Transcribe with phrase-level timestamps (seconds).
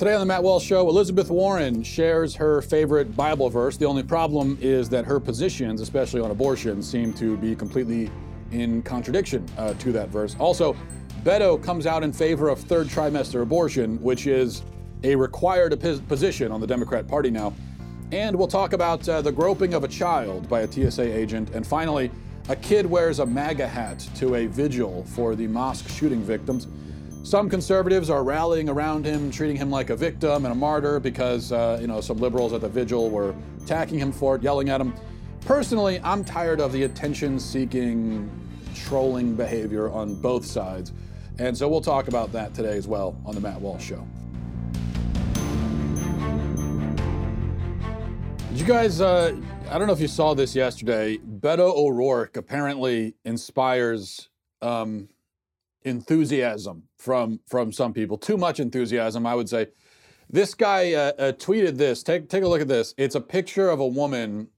[0.00, 3.76] Today on the Matt Walsh Show, Elizabeth Warren shares her favorite Bible verse.
[3.76, 8.10] The only problem is that her positions, especially on abortion, seem to be completely
[8.50, 10.36] in contradiction uh, to that verse.
[10.38, 10.74] Also,
[11.22, 14.62] Beto comes out in favor of third trimester abortion, which is
[15.02, 15.78] a required
[16.08, 17.52] position on the Democrat Party now.
[18.10, 21.50] And we'll talk about uh, the groping of a child by a TSA agent.
[21.50, 22.10] And finally,
[22.48, 26.68] a kid wears a MAGA hat to a vigil for the mosque shooting victims.
[27.22, 31.52] Some conservatives are rallying around him, treating him like a victim and a martyr because,
[31.52, 34.80] uh, you know, some liberals at the vigil were attacking him for it, yelling at
[34.80, 34.94] him.
[35.42, 38.30] Personally, I'm tired of the attention seeking,
[38.74, 40.92] trolling behavior on both sides.
[41.38, 44.06] And so we'll talk about that today as well on The Matt Walsh Show.
[48.48, 49.38] Did you guys, uh,
[49.70, 54.30] I don't know if you saw this yesterday, Beto O'Rourke apparently inspires
[54.62, 55.08] um,
[55.84, 58.18] enthusiasm from from some people.
[58.18, 59.68] Too much enthusiasm, I would say.
[60.28, 62.02] This guy uh, uh, tweeted this.
[62.02, 62.94] Take take a look at this.
[62.96, 64.48] It's a picture of a woman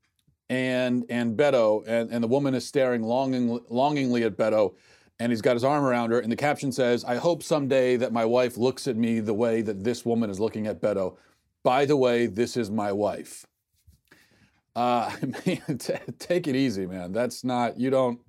[0.50, 4.74] and and Beto, and, and the woman is staring longing, longingly at Beto,
[5.18, 6.18] and he's got his arm around her.
[6.18, 9.62] And the caption says, "I hope someday that my wife looks at me the way
[9.62, 11.16] that this woman is looking at Beto.
[11.62, 13.46] By the way, this is my wife."
[14.74, 15.10] Uh,
[15.46, 15.78] man,
[16.18, 17.12] take it easy, man.
[17.12, 18.20] That's not you don't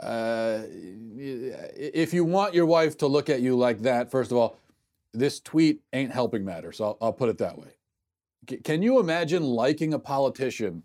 [0.00, 4.58] uh, if you want your wife to look at you like that, first of all,
[5.12, 6.80] this tweet ain't helping matters.
[6.80, 7.76] I'll, I'll put it that way.
[8.48, 10.84] C- can you imagine liking a politician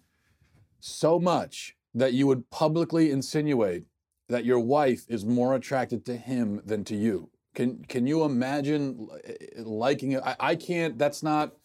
[0.79, 3.85] so much that you would publicly insinuate
[4.27, 7.29] that your wife is more attracted to him than to you?
[7.55, 9.07] Can can you imagine
[9.57, 10.21] liking it?
[10.23, 10.99] I can't.
[10.99, 11.55] That's not.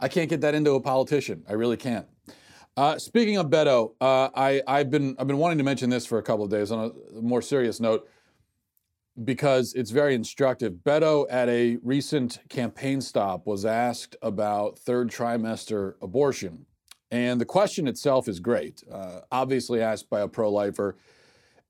[0.00, 1.44] I can't get that into a politician.
[1.48, 2.06] I really can't.
[2.76, 6.18] Uh, speaking of Beto, uh, I, have been I've been wanting to mention this for
[6.18, 8.06] a couple of days on a more serious note
[9.24, 10.74] because it's very instructive.
[10.84, 16.66] Beto, at a recent campaign stop, was asked about third trimester abortion,
[17.10, 18.84] and the question itself is great.
[18.92, 20.98] Uh, obviously, asked by a pro-lifer,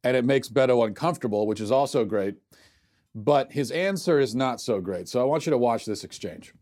[0.02, 2.34] and it makes Beto uncomfortable, which is also great.
[3.14, 5.08] But his answer is not so great.
[5.08, 6.52] So I want you to watch this exchange.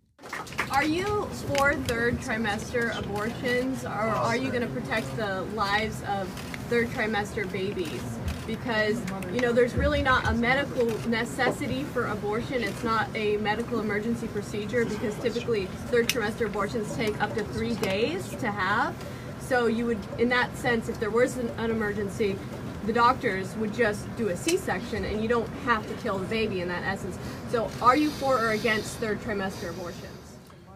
[0.70, 6.28] Are you for third trimester abortions, or are you going to protect the lives of
[6.68, 8.02] third trimester babies?
[8.46, 9.00] Because,
[9.32, 12.62] you know, there's really not a medical necessity for abortion.
[12.62, 17.74] It's not a medical emergency procedure because typically third trimester abortions take up to three
[17.76, 18.94] days to have.
[19.38, 22.36] So you would, in that sense, if there was an, an emergency,
[22.84, 26.60] the doctors would just do a C-section and you don't have to kill the baby
[26.60, 27.18] in that essence.
[27.50, 30.13] So are you for or against third trimester abortions?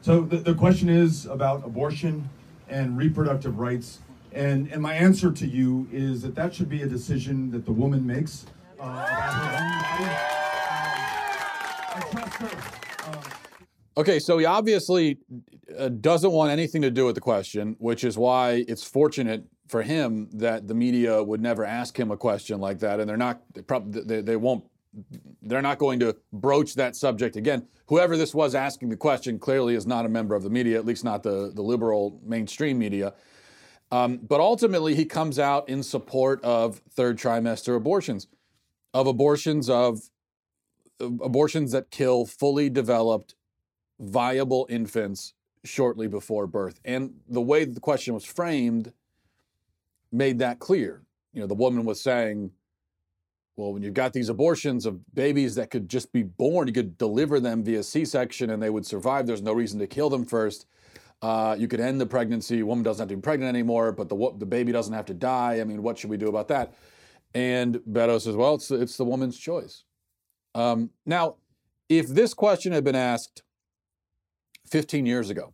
[0.00, 2.28] So the, the question is about abortion
[2.68, 4.00] and reproductive rights.
[4.32, 7.72] And, and my answer to you is that that should be a decision that the
[7.72, 8.46] woman makes
[8.78, 10.06] uh, her.
[13.06, 13.22] Uh,
[13.98, 15.18] Okay, so he obviously
[15.76, 19.82] uh, doesn't want anything to do with the question, which is why it's fortunate for
[19.82, 23.40] him that the media would never ask him a question like that, and they're not
[23.54, 24.62] they, they, they won't
[25.42, 27.66] they're not going to broach that subject again.
[27.86, 30.84] Whoever this was asking the question clearly is not a member of the media, at
[30.84, 33.14] least not the the liberal mainstream media.
[33.90, 38.26] Um, but ultimately, he comes out in support of third trimester abortions,
[38.92, 40.10] of abortions of
[41.00, 43.34] abortions that kill fully developed
[44.00, 45.34] viable infants
[45.64, 46.80] shortly before birth.
[46.84, 48.92] And the way the question was framed
[50.10, 51.02] made that clear.
[51.32, 52.50] You know, the woman was saying,
[53.58, 56.96] well, when you've got these abortions of babies that could just be born, you could
[56.96, 59.26] deliver them via C section and they would survive.
[59.26, 60.66] There's no reason to kill them first.
[61.20, 62.62] Uh, you could end the pregnancy.
[62.62, 65.60] Woman doesn't have to be pregnant anymore, but the, the baby doesn't have to die.
[65.60, 66.72] I mean, what should we do about that?
[67.34, 69.82] And Beto says, well, it's, it's the woman's choice.
[70.54, 71.34] Um, now,
[71.88, 73.42] if this question had been asked
[74.68, 75.52] 15 years ago.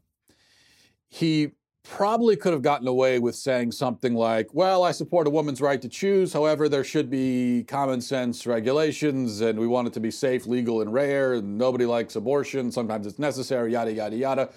[1.08, 1.52] He
[1.84, 5.80] probably could have gotten away with saying something like, Well, I support a woman's right
[5.80, 6.32] to choose.
[6.32, 10.80] However, there should be common sense regulations, and we want it to be safe, legal,
[10.80, 11.34] and rare.
[11.34, 12.72] And nobody likes abortion.
[12.72, 14.50] Sometimes it's necessary, yada, yada, yada.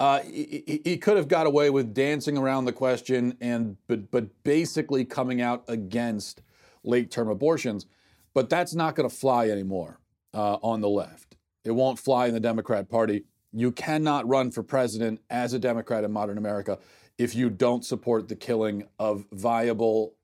[0.00, 4.28] Uh, he, he, could have got away with dancing around the question and but but
[4.44, 6.40] basically coming out against
[6.84, 7.84] late term abortions.
[8.32, 9.98] But that's not going to fly anymore
[10.32, 11.36] uh, on the left.
[11.64, 13.24] It won't fly in the Democrat Party.
[13.52, 16.78] You cannot run for president as a Democrat in modern America
[17.16, 20.14] if you don't support the killing of viable,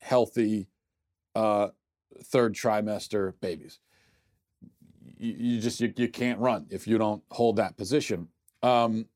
[0.00, 0.68] healthy
[1.34, 1.68] uh,
[2.24, 3.78] third trimester babies.
[5.18, 8.28] You, you just you, you, can't run if you don't hold that position.
[8.62, 9.06] Um,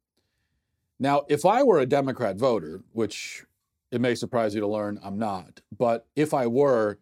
[0.99, 3.45] now, if I were a Democrat voter, which
[3.91, 6.99] it may surprise you to learn I'm not, but if I were,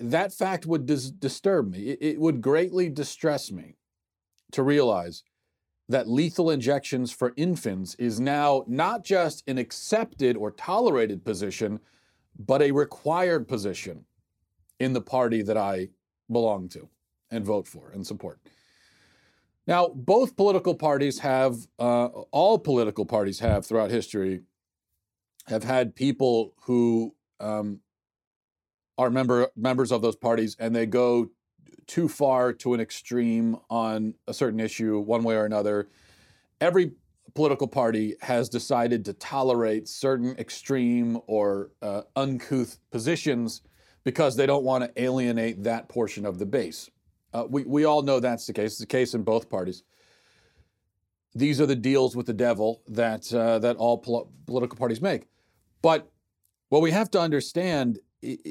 [0.00, 1.90] that fact would dis- disturb me.
[1.90, 3.76] It, it would greatly distress me
[4.54, 5.22] to realize
[5.88, 11.78] that lethal injections for infants is now not just an accepted or tolerated position,
[12.38, 14.04] but a required position
[14.80, 15.88] in the party that I
[16.30, 16.88] belong to
[17.30, 18.40] and vote for and support.
[19.66, 24.42] Now, both political parties have, uh, all political parties have throughout history,
[25.46, 27.80] have had people who um,
[28.98, 31.30] are member members of those parties, and they go
[31.86, 35.88] too far to an extreme on a certain issue, one way or another.
[36.60, 36.92] Every
[37.34, 43.62] political party has decided to tolerate certain extreme or uh, uncouth positions
[44.04, 46.90] because they don't want to alienate that portion of the base.
[47.32, 48.72] Uh, we, we all know that's the case.
[48.72, 49.82] It's the case in both parties.
[51.34, 55.26] These are the deals with the devil that, uh, that all pol- political parties make.
[55.82, 56.08] But
[56.68, 57.98] what we have to understand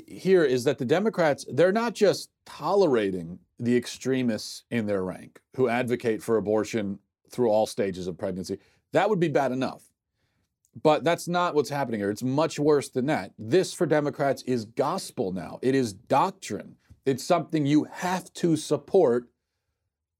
[0.07, 5.69] here is that the Democrats, they're not just tolerating the extremists in their rank who
[5.69, 6.99] advocate for abortion
[7.29, 8.59] through all stages of pregnancy.
[8.91, 9.83] That would be bad enough.
[10.81, 12.09] But that's not what's happening here.
[12.09, 13.31] It's much worse than that.
[13.37, 15.59] This, for Democrats, is gospel now.
[15.61, 16.77] It is doctrine.
[17.05, 19.27] It's something you have to support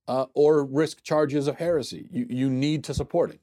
[0.08, 2.08] uh, or risk charges of heresy.
[2.12, 3.40] You, you need to support it.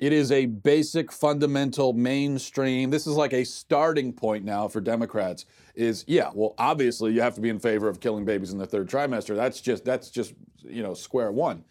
[0.00, 2.88] It is a basic, fundamental, mainstream.
[2.88, 5.44] This is like a starting point now for Democrats.
[5.74, 8.66] Is yeah, well, obviously you have to be in favor of killing babies in the
[8.66, 9.36] third trimester.
[9.36, 10.32] That's just that's just
[10.62, 11.64] you know square one.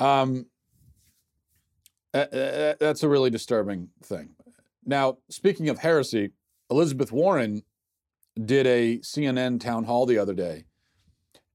[0.00, 0.46] Um,
[2.12, 4.30] that's a really disturbing thing.
[4.84, 6.32] Now, speaking of heresy,
[6.68, 7.62] Elizabeth Warren
[8.44, 10.64] did a CNN town hall the other day,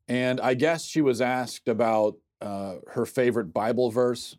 [0.08, 4.38] and I guess she was asked about uh, her favorite Bible verse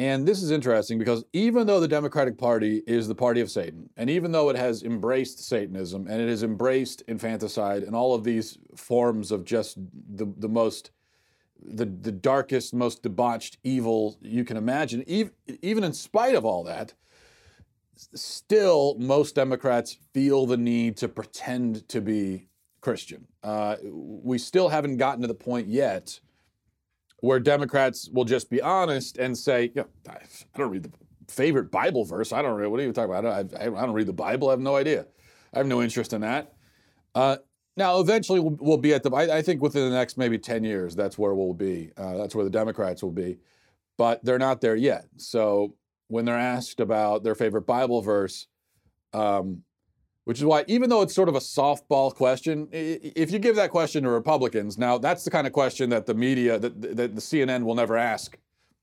[0.00, 3.90] and this is interesting because even though the Democratic Party is the party of Satan,
[3.98, 8.24] and even though it has embraced Satanism and it has embraced infanticide and all of
[8.24, 10.90] these forms of just the, the most,
[11.62, 16.64] the, the darkest, most debauched evil you can imagine, even, even in spite of all
[16.64, 16.94] that,
[17.94, 22.48] still most Democrats feel the need to pretend to be
[22.80, 23.26] Christian.
[23.42, 26.20] Uh, we still haven't gotten to the point yet
[27.20, 30.18] where Democrats will just be honest and say, yeah, I
[30.56, 30.92] don't read the
[31.28, 32.32] favorite Bible verse.
[32.32, 32.68] I don't read.
[32.68, 33.26] What are you talking about?
[33.26, 34.48] I don't, I, I don't read the Bible.
[34.48, 35.06] I have no idea.
[35.54, 36.54] I have no interest in that.
[37.14, 37.36] Uh,
[37.76, 39.10] now, eventually, we'll, we'll, be at the.
[39.10, 41.92] I, I, think within the next maybe ten years, that's where we'll be.
[41.96, 43.38] Uh, that's where the Democrats will be,
[43.96, 45.06] but they're not there yet.
[45.16, 45.74] So
[46.08, 48.46] when they're asked about their favorite Bible verse,
[49.12, 49.62] um,
[50.24, 53.70] which is why, even though it's sort of a softball question, if you give that
[53.70, 57.20] question to Republicans, now that's the kind of question that the media, that, that the
[57.20, 58.36] CNN will never ask.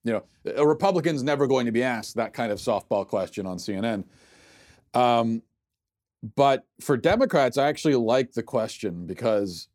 [0.03, 0.23] You know,
[0.55, 4.05] a Republican's never going to be asked that kind of softball question on CNN.
[4.93, 5.43] Um,
[6.35, 9.67] but for Democrats, I actually like the question because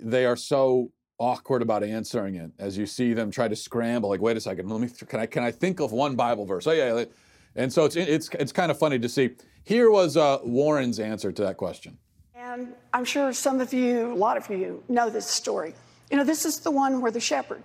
[0.00, 2.50] they are so awkward about answering it.
[2.58, 5.26] As you see them try to scramble, like, wait a second, let me, can I,
[5.26, 6.66] can I think of one Bible verse?
[6.66, 7.04] Oh yeah,
[7.56, 9.30] and so it's it's it's kind of funny to see.
[9.64, 11.98] Here was uh, Warren's answer to that question.
[12.34, 15.74] And I'm sure some of you, a lot of you, know this story.
[16.10, 17.62] You know, this is the one where the shepherd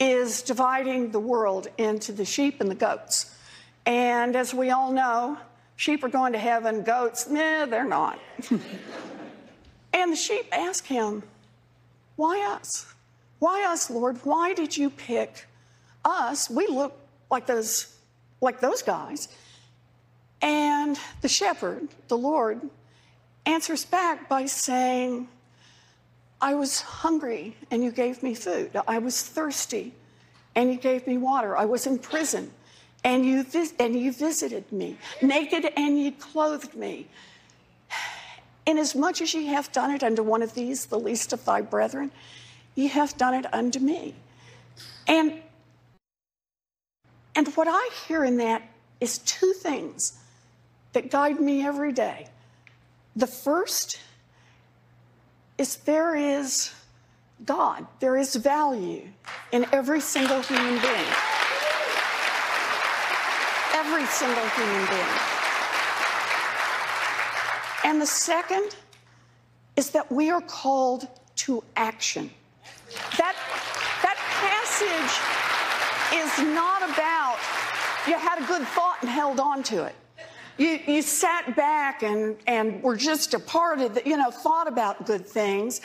[0.00, 3.36] is dividing the world into the sheep and the goats.
[3.86, 5.38] And as we all know,
[5.76, 8.18] sheep are going to heaven, goats, nah, they're not.
[9.92, 11.22] and the sheep ask him,
[12.16, 12.86] Why us?
[13.38, 14.18] Why us, Lord?
[14.24, 15.46] Why did you pick
[16.04, 16.48] us?
[16.48, 16.98] We look
[17.30, 17.94] like those,
[18.44, 19.28] like those guys.
[20.40, 22.60] And the shepherd, the Lord,
[23.46, 25.28] answers back by saying,
[26.40, 28.70] I was hungry and you gave me food.
[28.86, 29.94] I was thirsty
[30.54, 31.56] and you gave me water.
[31.56, 32.52] I was in prison
[33.02, 34.98] and you, vis- and you visited me.
[35.22, 37.08] Naked and you clothed me.
[38.66, 42.10] Inasmuch as ye have done it unto one of these, the least of thy brethren,
[42.74, 44.14] ye have done it unto me.
[45.06, 45.34] And,
[47.36, 48.62] and what I hear in that
[49.00, 50.18] is two things
[50.92, 52.28] that guide me every day.
[53.16, 54.00] The first
[55.58, 56.72] is there is
[57.44, 59.08] God, there is value
[59.52, 61.06] in every single human being.
[63.74, 65.34] Every single human being.
[67.84, 68.76] And the second
[69.76, 72.30] is that we are called to action.
[73.18, 73.34] That,
[74.02, 75.53] that passage
[76.14, 77.38] is not about
[78.06, 79.94] you had a good thought and held on to it.
[80.56, 85.06] You, you sat back and, and were just a part of you know, thought about
[85.06, 85.80] good things.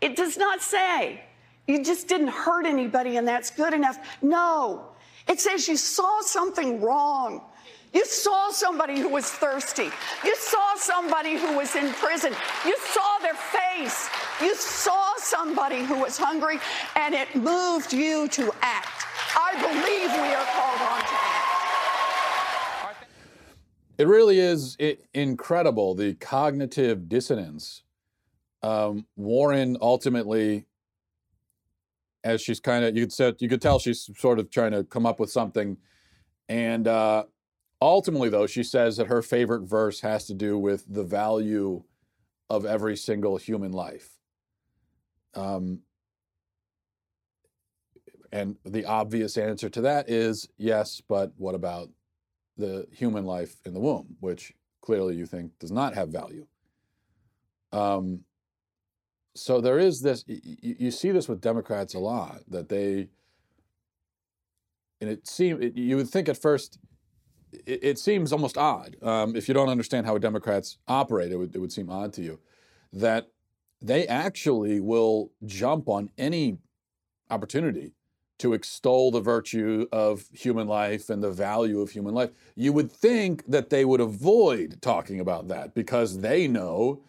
[0.00, 1.20] It does not say
[1.66, 3.98] you just didn't hurt anybody and that's good enough.
[4.22, 4.86] No,
[5.28, 7.42] it says you saw something wrong.
[7.94, 9.88] You saw somebody who was thirsty.
[10.24, 12.34] You saw somebody who was in prison.
[12.66, 14.10] You saw their face.
[14.42, 16.58] You saw somebody who was hungry,
[16.96, 18.52] and it moved you to.
[19.54, 21.00] I believe we are called on
[22.90, 24.02] to.
[24.02, 24.76] It really is
[25.12, 27.82] incredible the cognitive dissonance.
[28.62, 30.66] Um, Warren ultimately,
[32.24, 35.06] as she's kind of you could you could tell she's sort of trying to come
[35.06, 35.76] up with something,
[36.48, 37.24] and uh,
[37.84, 41.82] Ultimately, though, she says that her favorite verse has to do with the value
[42.48, 44.08] of every single human life.
[45.34, 45.80] Um,
[48.34, 51.88] and the obvious answer to that is yes, but what about
[52.58, 56.44] the human life in the womb, which clearly you think does not have value?
[57.70, 58.24] Um,
[59.36, 63.06] so there is this, you, see this with Democrats a lot, that they,
[65.00, 66.80] and it seems, you would think at first,
[67.52, 68.96] it, it seems almost odd.
[69.00, 72.22] Um, if you don't understand how Democrats operate, it would, it would seem odd to
[72.22, 72.40] you
[72.92, 73.28] that
[73.80, 76.58] they actually will jump on any
[77.30, 77.92] opportunity
[78.38, 82.30] to extol the virtue of human life and the value of human life.
[82.56, 87.02] You would think that they would avoid talking about that because they know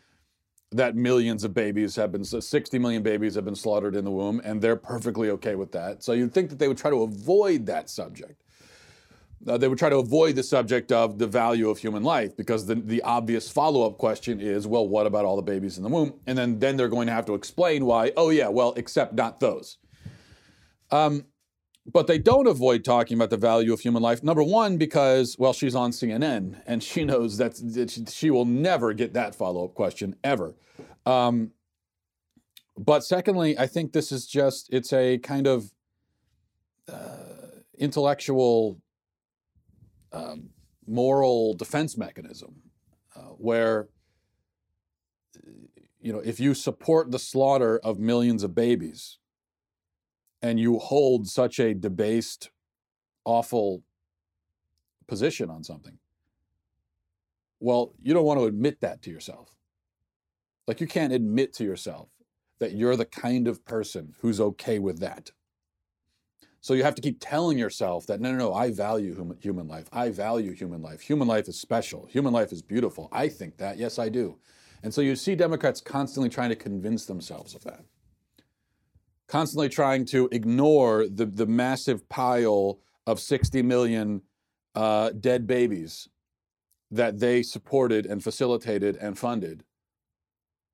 [0.72, 4.42] that millions of babies have been 60 million babies have been slaughtered in the womb
[4.44, 6.04] and they're perfectly okay with that.
[6.04, 8.42] So you'd think that they would try to avoid that subject
[9.48, 12.66] uh, they would try to avoid the subject of the value of human life because
[12.66, 16.14] the, the obvious follow-up question is, well, what about all the babies in the womb?
[16.26, 19.40] And then, then they're going to have to explain why, oh yeah, well, except not
[19.40, 19.78] those.
[20.92, 21.26] Um,
[21.86, 24.24] but they don't avoid talking about the value of human life.
[24.24, 28.94] Number one, because, well, she's on CNN and she knows that, that she will never
[28.94, 30.56] get that follow-up question ever.
[31.06, 31.52] Um,
[32.78, 35.72] but secondly, I think this is just, it's a kind of
[36.92, 37.26] uh,
[37.78, 38.82] intellectual
[40.12, 40.50] um,
[40.88, 42.62] moral defense mechanism
[43.16, 43.90] uh, where
[46.00, 49.18] you know if you support the slaughter of millions of babies
[50.42, 52.50] and you hold such a debased
[53.24, 53.84] awful
[55.08, 55.98] position on something
[57.60, 59.56] well you don't want to admit that to yourself
[60.68, 62.10] like you can't admit to yourself
[62.60, 65.32] that you're the kind of person who's okay with that
[66.66, 69.88] so you have to keep telling yourself that no, no, no, I value human life.
[69.94, 71.02] I value human life.
[71.02, 72.08] Human life is special.
[72.08, 73.08] Human life is beautiful.
[73.12, 73.78] I think that.
[73.78, 74.40] Yes, I do.
[74.82, 77.86] And so you see Democrats constantly trying to convince themselves of that,
[79.28, 84.22] constantly trying to ignore the, the massive pile of 60 million
[84.76, 86.10] uh, dead babies
[86.92, 89.64] that they supported and facilitated and funded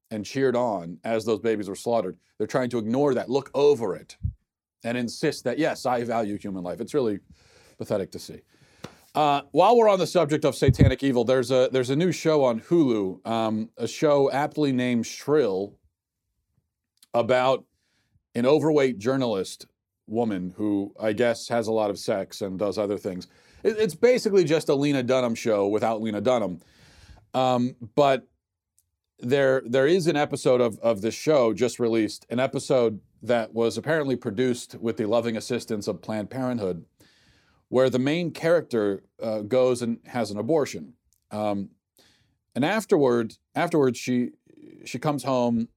[0.09, 2.17] and cheered on as those babies were slaughtered.
[2.37, 4.17] They're trying to ignore that, look over it
[4.83, 6.81] and insist that, yes, I value human life.
[6.81, 7.19] It's really
[7.77, 8.41] pathetic to see.
[9.13, 12.45] Uh, while we're on the subject of satanic evil, there's a there's a new show
[12.45, 15.75] on Hulu, um, a show aptly named Shrill,
[17.13, 17.65] about
[18.35, 19.65] an overweight journalist
[20.07, 23.27] woman who I guess has a lot of sex and does other things.
[23.63, 26.59] It, it's basically just a Lena Dunham show without Lena Dunham,
[27.33, 28.27] um, but
[29.19, 33.77] there there is an episode of of this show just released, an episode that was
[33.77, 36.85] apparently produced with the loving assistance of Planned Parenthood,
[37.69, 40.93] where the main character uh, goes and has an abortion.
[41.29, 41.69] Um,
[42.55, 44.31] and afterward, afterwards, she
[44.85, 45.69] she comes home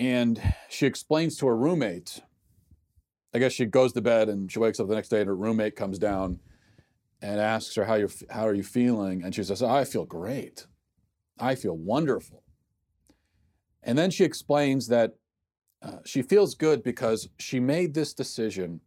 [0.00, 2.22] and she explains to her roommate.
[3.34, 5.36] I guess she goes to bed and she wakes up the next day, and her
[5.36, 6.40] roommate comes down
[7.20, 10.66] and asks her how you how are you feeling, and she says, "I feel great,
[11.38, 12.42] I feel wonderful."
[13.82, 15.16] And then she explains that
[15.82, 18.80] uh, she feels good because she made this decision.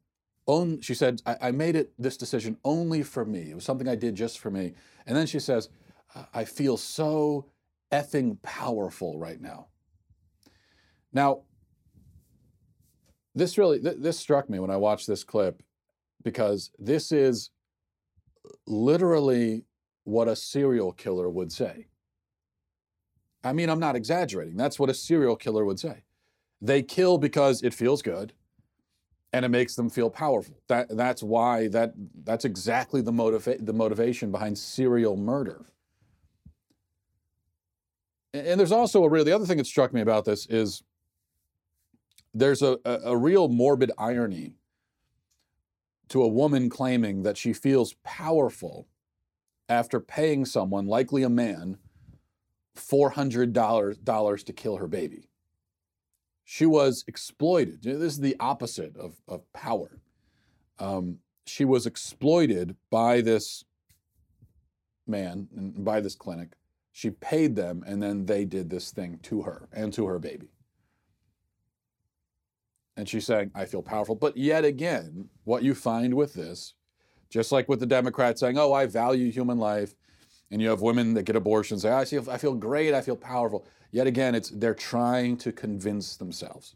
[0.46, 3.52] On, she said, I, I made it this decision only for me.
[3.52, 4.74] It was something I did just for me.
[5.08, 5.70] And then she says,
[6.34, 7.50] I feel so
[7.92, 9.70] effing powerful right now.
[11.14, 11.42] Now,
[13.36, 15.62] this really th- this struck me when I watched this clip
[16.24, 17.50] because this is
[18.68, 19.66] literally
[20.04, 21.88] what a serial killer would say.
[23.44, 24.58] I mean, I'm not exaggerating.
[24.58, 26.04] That's what a serial killer would say.
[26.62, 28.34] They kill because it feels good
[29.34, 30.62] and it makes them feel powerful.
[30.68, 31.94] That, that's why that,
[32.24, 35.66] that's exactly the, motiva- the motivation behind serial murder.
[38.34, 40.84] And, and there's also a real, the other thing that struck me about this is
[42.34, 44.56] there's a, a, a real morbid irony
[46.10, 48.88] to a woman claiming that she feels powerful
[49.70, 51.78] after paying someone, likely a man,
[52.78, 55.30] $400 to kill her baby.
[56.44, 57.84] She was exploited.
[57.84, 60.00] This is the opposite of, of power.
[60.80, 63.64] Um, she was exploited by this
[65.08, 66.54] man and by this clinic.
[66.92, 70.50] She paid them, and then they did this thing to her and to her baby.
[72.96, 74.16] And she's saying, I feel powerful.
[74.16, 76.76] But yet again, what you find with this,
[77.30, 79.96] just like with the Democrats saying, oh, I value human life,
[80.52, 83.16] and you have women that get abortions say, I feel, I feel great, I feel
[83.16, 83.66] powerful.
[83.92, 86.76] Yet again, it's they're trying to convince themselves.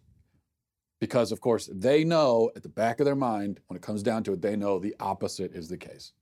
[1.00, 4.24] Because, of course, they know at the back of their mind, when it comes down
[4.24, 6.14] to it, they know the opposite is the case.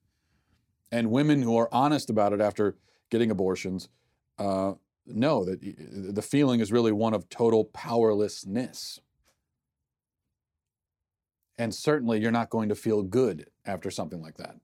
[0.92, 2.76] And women who are honest about it after
[3.10, 3.88] getting abortions
[4.38, 4.74] uh,
[5.06, 5.62] know that
[6.14, 9.00] the feeling is really one of total powerlessness.
[11.58, 14.56] And certainly, you're not going to feel good after something like that.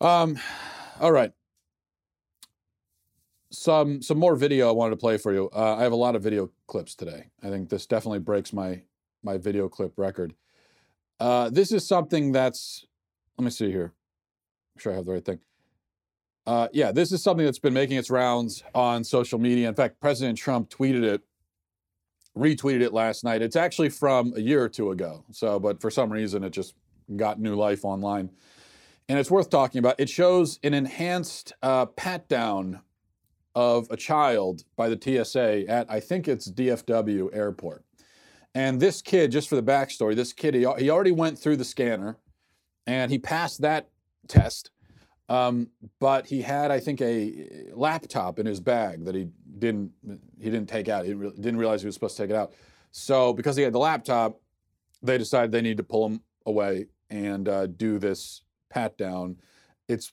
[0.00, 0.38] Um,
[1.00, 1.32] all right.
[3.52, 5.50] Some some more video I wanted to play for you.
[5.54, 7.26] Uh, I have a lot of video clips today.
[7.42, 8.82] I think this definitely breaks my
[9.22, 10.34] my video clip record.
[11.18, 12.86] Uh, this is something that's.
[13.36, 13.92] Let me see here.
[14.74, 15.40] Make sure I have the right thing.
[16.46, 19.68] Uh, yeah, this is something that's been making its rounds on social media.
[19.68, 21.22] In fact, President Trump tweeted it,
[22.36, 23.42] retweeted it last night.
[23.42, 25.24] It's actually from a year or two ago.
[25.32, 26.74] So, but for some reason, it just
[27.16, 28.30] got new life online
[29.10, 29.96] and it's worth talking about.
[29.98, 32.80] It shows an enhanced uh, pat down
[33.56, 37.84] of a child by the TSA at, I think it's DFW Airport.
[38.54, 41.64] And this kid, just for the backstory, this kid, he, he already went through the
[41.64, 42.18] scanner
[42.86, 43.88] and he passed that
[44.28, 44.70] test.
[45.30, 45.68] Um,
[46.00, 49.92] but he had, I think, a laptop in his bag that he didn't
[50.38, 51.06] he didn't take out.
[51.06, 52.52] He re- didn't realize he was supposed to take it out.
[52.90, 54.40] So because he had the laptop,
[55.02, 59.36] they decided they need to pull him away and uh, do this pat down.
[59.88, 60.12] It's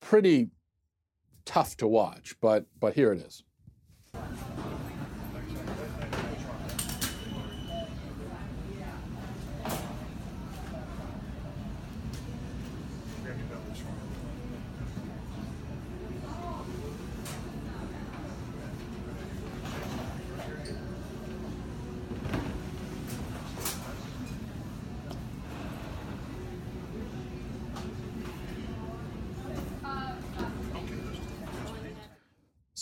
[0.00, 0.50] pretty
[1.44, 3.44] tough to watch, but but here it is.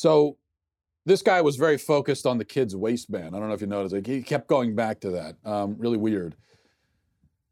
[0.05, 0.37] So
[1.07, 3.35] this guy was very focused on the kid's waistband.
[3.35, 3.95] I don't know if you noticed.
[3.95, 5.37] Like he kept going back to that.
[5.47, 6.37] Um, really weird.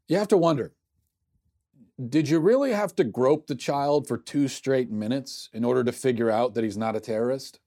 [0.07, 0.71] You have to wonder
[2.09, 5.91] did you really have to grope the child for two straight minutes in order to
[5.91, 7.59] figure out that he's not a terrorist?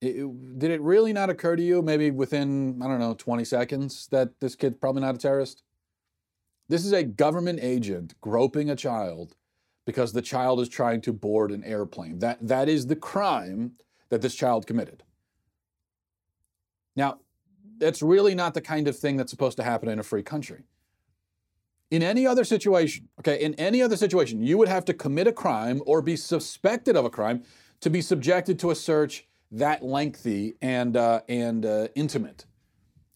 [0.00, 3.44] It, it, did it really not occur to you, maybe within, I don't know, 20
[3.44, 5.64] seconds, that this kid's probably not a terrorist?
[6.68, 9.34] This is a government agent groping a child
[9.88, 12.18] because the child is trying to board an airplane.
[12.18, 13.72] That, that is the crime
[14.10, 15.02] that this child committed.
[16.94, 17.20] Now,
[17.78, 20.64] that's really not the kind of thing that's supposed to happen in a free country.
[21.90, 25.32] In any other situation, okay, in any other situation, you would have to commit a
[25.32, 27.42] crime or be suspected of a crime
[27.80, 32.44] to be subjected to a search that lengthy and, uh, and uh, intimate.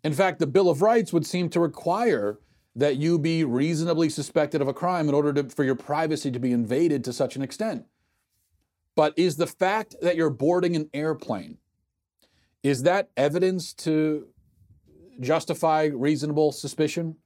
[0.05, 2.39] In fact, the Bill of Rights would seem to require
[2.75, 6.39] that you be reasonably suspected of a crime in order to, for your privacy to
[6.39, 7.85] be invaded to such an extent.
[8.95, 11.59] But is the fact that you're boarding an airplane,
[12.63, 14.29] is that evidence to
[15.21, 17.17] justify reasonable suspicion?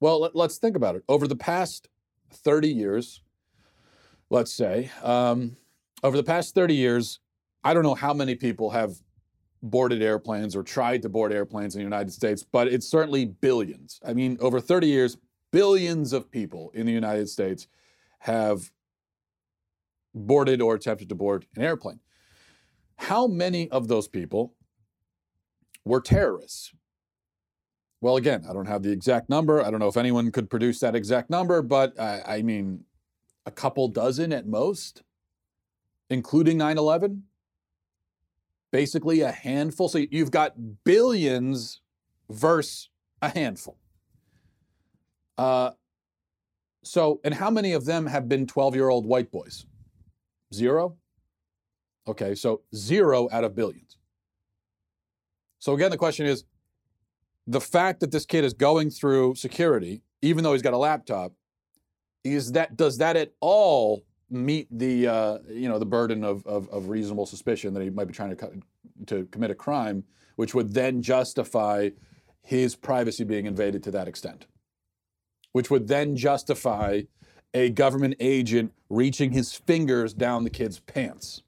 [0.00, 1.02] Well, let, us think about it.
[1.08, 1.88] Over the past
[2.32, 3.22] 30 years,
[4.30, 5.56] let's say, um,
[6.02, 7.20] over the past 30 years,
[7.64, 8.96] I don't know how many people have
[9.62, 14.00] boarded airplanes or tried to board airplanes in the United States, but it's certainly billions.
[14.06, 15.16] I mean, over 30 years,
[15.52, 17.66] billions of people in the United States
[18.20, 18.70] have
[20.14, 22.00] boarded or attempted to board an airplane.
[22.96, 24.54] How many of those people
[25.84, 26.72] were terrorists?
[28.00, 29.64] Well, again, I don't have the exact number.
[29.64, 32.84] I don't know if anyone could produce that exact number, but I, I mean,
[33.46, 35.02] a couple dozen at most,
[36.10, 37.24] including 9 11
[38.70, 39.88] basically a handful.
[39.88, 40.54] So you've got
[40.84, 41.80] billions
[42.30, 42.88] versus
[43.22, 43.78] a handful.
[45.36, 45.70] Uh,
[46.84, 49.66] so, and how many of them have been 12 year old white boys?
[50.52, 50.96] Zero?
[52.06, 53.98] Okay, so zero out of billions.
[55.58, 56.44] So, again, the question is
[57.46, 61.32] the fact that this kid is going through security, even though he's got a laptop,
[62.24, 66.68] is that does that at all meet the uh, you know the burden of, of,
[66.70, 68.50] of reasonable suspicion that he might be trying to
[69.06, 70.04] to commit a crime,
[70.36, 71.90] which would then justify
[72.42, 74.46] his privacy being invaded to that extent,
[75.52, 77.02] which would then justify
[77.54, 81.42] a government agent reaching his fingers down the kid's pants.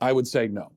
[0.00, 0.72] I would say no.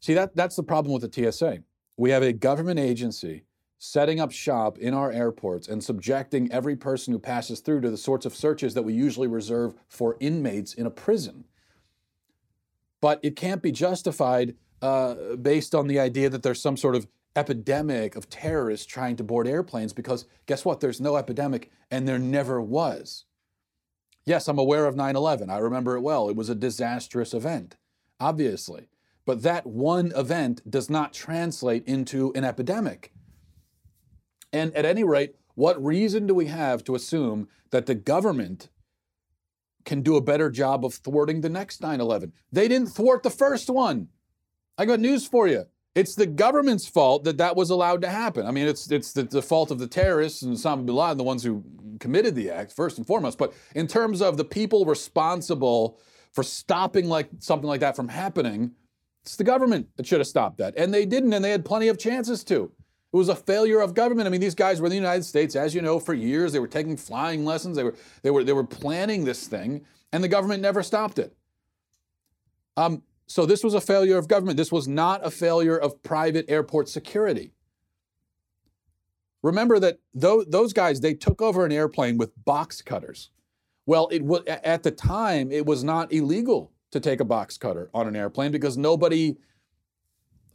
[0.00, 1.58] See that that's the problem with the TSA.
[1.96, 3.45] We have a government agency
[3.86, 7.96] setting up shop in our airports and subjecting every person who passes through to the
[7.96, 11.44] sorts of searches that we usually reserve for inmates in a prison.
[13.00, 17.06] But it can't be justified uh, based on the idea that there's some sort of
[17.36, 20.80] epidemic of terrorists trying to board airplanes because guess what?
[20.80, 23.24] There's no epidemic and there never was.
[24.24, 25.48] Yes, I'm aware of 9 11.
[25.48, 26.28] I remember it well.
[26.28, 27.76] It was a disastrous event,
[28.18, 28.88] obviously.
[29.24, 33.12] But that one event does not translate into an epidemic.
[34.52, 38.68] And at any rate, what reason do we have to assume that the government
[39.84, 42.32] can do a better job of thwarting the next 9 11?
[42.52, 44.08] They didn't thwart the first one.
[44.78, 45.64] I got news for you.
[45.94, 48.46] It's the government's fault that that was allowed to happen.
[48.46, 51.24] I mean, it's it's the, the fault of the terrorists and Osama bin Laden, the
[51.24, 51.64] ones who
[52.00, 53.38] committed the act first and foremost.
[53.38, 55.98] But in terms of the people responsible
[56.34, 58.72] for stopping like something like that from happening,
[59.22, 61.88] it's the government that should have stopped that, and they didn't, and they had plenty
[61.88, 62.70] of chances to.
[63.16, 64.26] It was a failure of government.
[64.26, 66.52] I mean, these guys were in the United States, as you know, for years.
[66.52, 67.74] They were taking flying lessons.
[67.74, 71.34] They were they were they were planning this thing, and the government never stopped it.
[72.76, 74.58] Um, so this was a failure of government.
[74.58, 77.52] This was not a failure of private airport security.
[79.42, 83.30] Remember that those guys they took over an airplane with box cutters.
[83.86, 87.88] Well, it was at the time it was not illegal to take a box cutter
[87.94, 89.38] on an airplane because nobody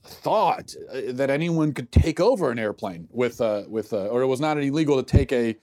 [0.04, 4.28] thought uh, that anyone could take over an airplane with uh, with uh, or it
[4.28, 5.56] was not illegal to take a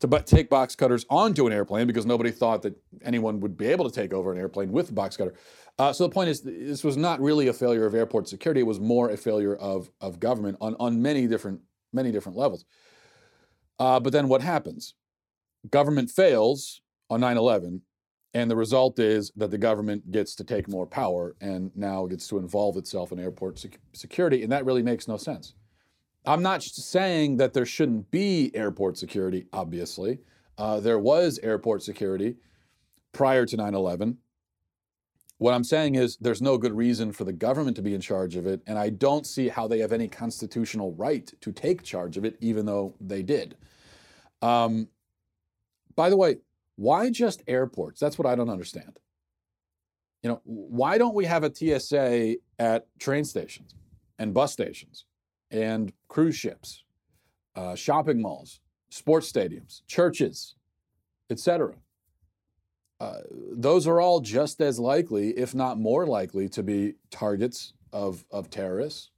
[0.00, 3.88] to take box cutters onto an airplane because nobody thought that anyone would be able
[3.88, 5.34] to take over an airplane with a box cutter.
[5.78, 8.60] Uh, so the point is, this was not really a failure of airport security.
[8.60, 11.60] It was more a failure of, of government on, on many different
[11.92, 12.64] many different levels.
[13.78, 14.94] Uh, but then what happens?
[15.70, 17.80] Government fails on 9/11,
[18.36, 22.28] and the result is that the government gets to take more power and now gets
[22.28, 25.54] to involve itself in airport sec- security, and that really makes no sense.
[26.26, 29.46] I'm not saying that there shouldn't be airport security.
[29.54, 30.18] Obviously,
[30.58, 32.36] uh, there was airport security
[33.12, 34.18] prior to 9 11.
[35.38, 38.36] What I'm saying is there's no good reason for the government to be in charge
[38.36, 42.18] of it, and I don't see how they have any constitutional right to take charge
[42.18, 43.56] of it, even though they did.
[44.42, 44.88] Um,
[45.94, 46.36] by the way,
[46.76, 48.00] why just airports?
[48.00, 48.98] That's what I don't understand.
[50.22, 53.74] You know, why don't we have a TSA at train stations
[54.18, 55.04] and bus stations
[55.50, 56.84] and cruise ships,
[57.54, 58.60] uh, shopping malls,
[58.90, 60.54] sports stadiums, churches,
[61.30, 61.74] etc.?
[62.98, 63.18] Uh,
[63.52, 68.48] those are all just as likely, if not more likely, to be targets of, of
[68.48, 69.10] terrorists.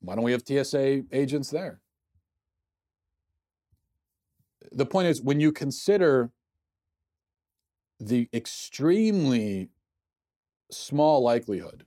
[0.00, 1.80] Why don't we have TSA agents there?
[4.72, 6.30] The point is, when you consider
[7.98, 9.70] the extremely
[10.70, 11.84] small likelihood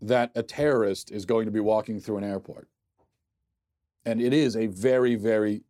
[0.00, 2.68] that a terrorist is going to be walking through an airport,
[4.04, 5.62] and it is a very, very,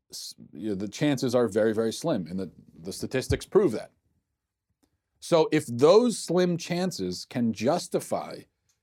[0.52, 2.50] you know, the chances are very, very slim, and the,
[2.82, 3.90] the statistics prove that.
[5.20, 8.42] So if those slim chances can justify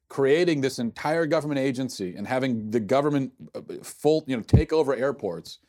[0.10, 4.94] creating this entire government agency and having the government uh, full, you know, take over
[4.96, 5.60] airports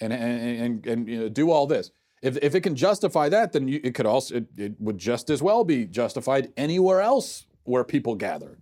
[0.00, 1.90] and and and, and you know, do all this,
[2.22, 5.30] if, if it can justify that, then you, it could also it, it would just
[5.30, 8.58] as well be justified anywhere else where people gather,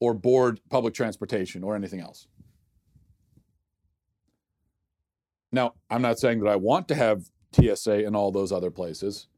[0.00, 2.26] or board public transportation or anything else.
[5.52, 9.28] Now, I'm not saying that I want to have TSA in all those other places,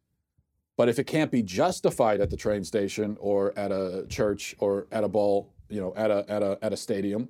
[0.76, 4.87] but if it can't be justified at the train station or at a church or
[4.92, 7.28] at a ball, you know, at a at a at a stadium,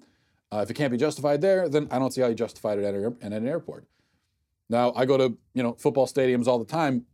[0.53, 2.85] uh, if it can't be justified there, then I don't see how you justified it
[2.85, 3.87] at an airport.
[4.71, 7.07] Now, I go to you know football stadiums all the time,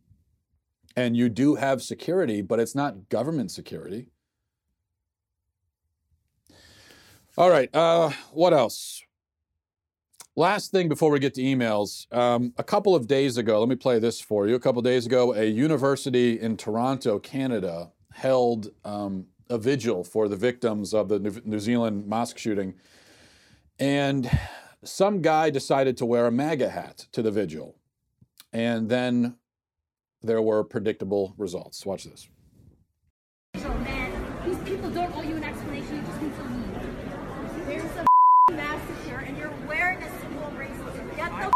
[0.97, 4.09] and you do have security, but it's not government security.
[7.37, 9.03] All right, uh, what else?
[10.37, 13.77] Last thing before we get to emails, um, a couple of days ago, let me
[13.77, 14.57] play this for you.
[14.57, 20.29] A couple of days ago, a university in Toronto, Canada, held um, a vigil for
[20.29, 22.75] the victims of the New Zealand mosque shooting.
[23.79, 24.31] And
[24.85, 27.75] some guy decided to wear a MAGA hat to the vigil.
[28.53, 29.37] And then
[30.23, 31.85] there were predictable results.
[31.85, 32.29] Watch this.
[33.55, 34.13] Man,
[34.47, 35.97] these people don't owe you an explanation.
[35.97, 37.67] You just need to leave.
[37.67, 40.15] There's a massacre, and you're wearing a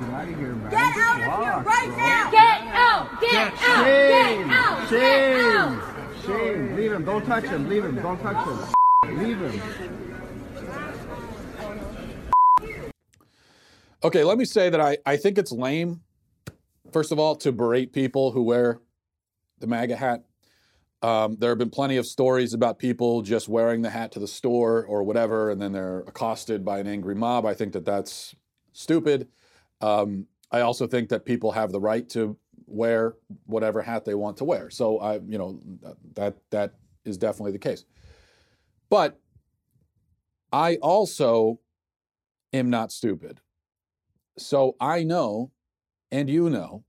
[0.00, 0.70] Get out of here, man.
[0.70, 2.30] Get out of here right now!
[2.30, 3.20] Get out!
[3.20, 3.84] Get, Get out!
[3.84, 4.48] shame!
[4.48, 4.88] Get out!
[4.88, 5.36] Shame!
[5.36, 6.24] Get out!
[6.24, 6.76] Shame!
[6.76, 7.04] Leave him.
[7.04, 7.68] Don't touch him.
[7.68, 7.96] Leave him.
[7.96, 9.22] Don't touch him.
[9.22, 10.19] Leave him.
[14.02, 16.00] Okay, let me say that I, I think it's lame,
[16.90, 18.80] first of all, to berate people who wear
[19.58, 20.24] the MAGA hat.
[21.02, 24.26] Um, there have been plenty of stories about people just wearing the hat to the
[24.26, 27.44] store or whatever, and then they're accosted by an angry mob.
[27.44, 28.34] I think that that's
[28.72, 29.28] stupid.
[29.82, 34.38] Um, I also think that people have the right to wear whatever hat they want
[34.38, 34.70] to wear.
[34.70, 35.60] So I, you know,
[36.14, 37.84] that that is definitely the case.
[38.88, 39.20] But
[40.52, 41.60] I also
[42.52, 43.40] am not stupid.
[44.40, 45.52] So I know,
[46.10, 46.84] and you know,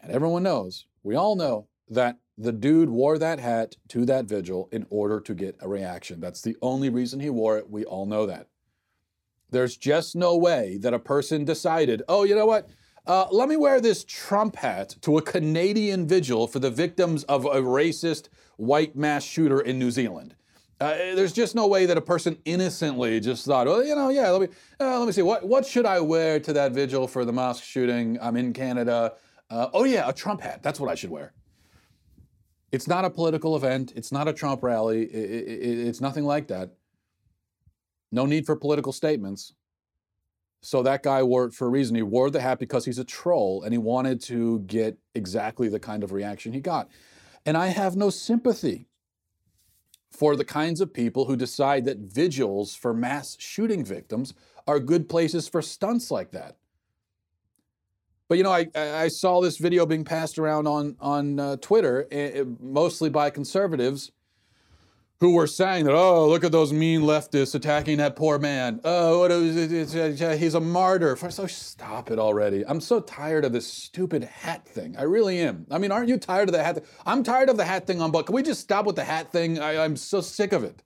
[0.00, 4.68] and everyone knows, we all know that the dude wore that hat to that vigil
[4.72, 6.20] in order to get a reaction.
[6.20, 7.70] That's the only reason he wore it.
[7.70, 8.48] We all know that.
[9.50, 12.68] There's just no way that a person decided, oh, you know what?
[13.06, 17.44] Uh, let me wear this Trump hat to a Canadian vigil for the victims of
[17.44, 20.34] a racist white mass shooter in New Zealand.
[20.78, 24.28] Uh, there's just no way that a person innocently just thought, well, you know, yeah,
[24.28, 27.24] let me uh, let me see what what should I wear to that vigil for
[27.24, 28.18] the mosque shooting?
[28.20, 29.14] I'm in Canada.
[29.48, 30.62] Uh, oh yeah, a Trump hat.
[30.62, 31.32] That's what I should wear.
[32.72, 33.94] It's not a political event.
[33.96, 35.04] It's not a Trump rally.
[35.04, 36.72] It, it, it's nothing like that.
[38.12, 39.54] No need for political statements.
[40.60, 41.94] So that guy wore it for a reason.
[41.96, 45.78] He wore the hat because he's a troll and he wanted to get exactly the
[45.78, 46.88] kind of reaction he got.
[47.46, 48.88] And I have no sympathy
[50.10, 54.34] for the kinds of people who decide that vigils for mass shooting victims
[54.66, 56.56] are good places for stunts like that.
[58.28, 62.08] But you know, I, I saw this video being passed around on on uh, Twitter,
[62.12, 64.10] uh, mostly by conservatives,
[65.20, 68.80] who were saying that, oh, look at those mean leftists attacking that poor man.
[68.84, 71.16] Oh, he's a martyr.
[71.22, 72.66] Oh, stop it already.
[72.66, 74.94] I'm so tired of this stupid hat thing.
[74.98, 75.66] I really am.
[75.70, 76.76] I mean, aren't you tired of the hat?
[76.76, 76.84] Thing?
[77.06, 78.26] I'm tired of the hat thing on both.
[78.26, 79.58] Can we just stop with the hat thing?
[79.58, 80.82] I, I'm so sick of it.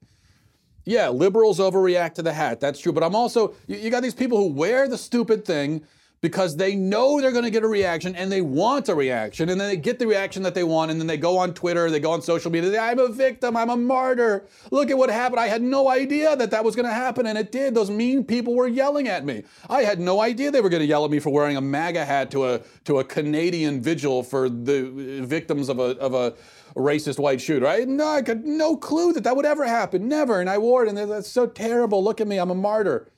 [0.85, 2.59] Yeah, liberals overreact to the hat.
[2.59, 2.93] That's true.
[2.93, 5.83] But I'm also, you, you got these people who wear the stupid thing
[6.21, 9.59] because they know they're going to get a reaction and they want a reaction and
[9.59, 11.99] then they get the reaction that they want and then they go on Twitter, they
[11.99, 14.45] go on social media, they I'm a victim, I'm a martyr.
[14.69, 15.39] Look at what happened.
[15.39, 17.73] I had no idea that that was going to happen and it did.
[17.73, 19.43] Those mean people were yelling at me.
[19.67, 22.05] I had no idea they were going to yell at me for wearing a MAGA
[22.05, 26.35] hat to a to a Canadian vigil for the uh, victims of a of a
[26.75, 27.65] racist white shooter.
[27.65, 30.07] I had no, I had no clue that that would ever happen.
[30.07, 30.39] Never.
[30.39, 32.03] And I wore it and that's so terrible.
[32.03, 32.37] Look at me.
[32.37, 33.11] I'm a martyr.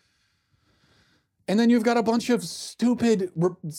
[1.47, 3.31] And then you've got a bunch of stupid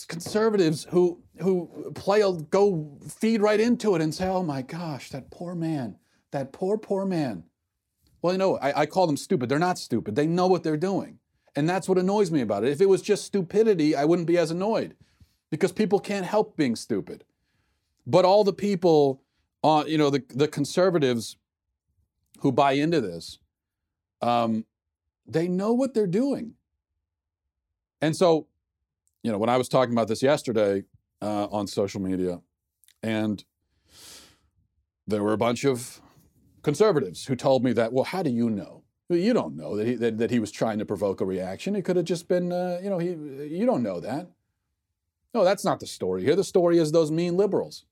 [0.09, 5.11] conservatives who who play a, go feed right into it and say, "Oh my gosh,
[5.11, 5.97] that poor man,
[6.31, 7.45] that poor poor man."
[8.21, 9.49] Well, you know, I, I call them stupid.
[9.49, 10.15] They're not stupid.
[10.15, 11.19] They know what they're doing,
[11.57, 12.71] and that's what annoys me about it.
[12.71, 14.95] If it was just stupidity, I wouldn't be as annoyed,
[15.51, 17.25] because people can't help being stupid.
[18.07, 19.23] But all the people,
[19.63, 21.39] uh, you know, the the conservatives
[22.41, 23.39] who buy into this,
[24.21, 24.67] um,
[25.27, 26.57] they know what they're doing
[28.05, 28.47] and so,
[29.23, 30.83] you know, when I was talking about this yesterday
[31.23, 32.43] uh, on social media,
[33.03, 33.43] and
[35.07, 36.03] there were a bunch of
[36.63, 38.83] conservatives who told me that, well, how do you know?
[39.09, 41.75] You don't know that he, that, that he was trying to provoke a reaction.
[41.77, 44.29] It could have just been, uh, you know, he, you don't know that.
[45.33, 46.37] No, that's not the story here.
[46.37, 47.87] The story is those mean liberals.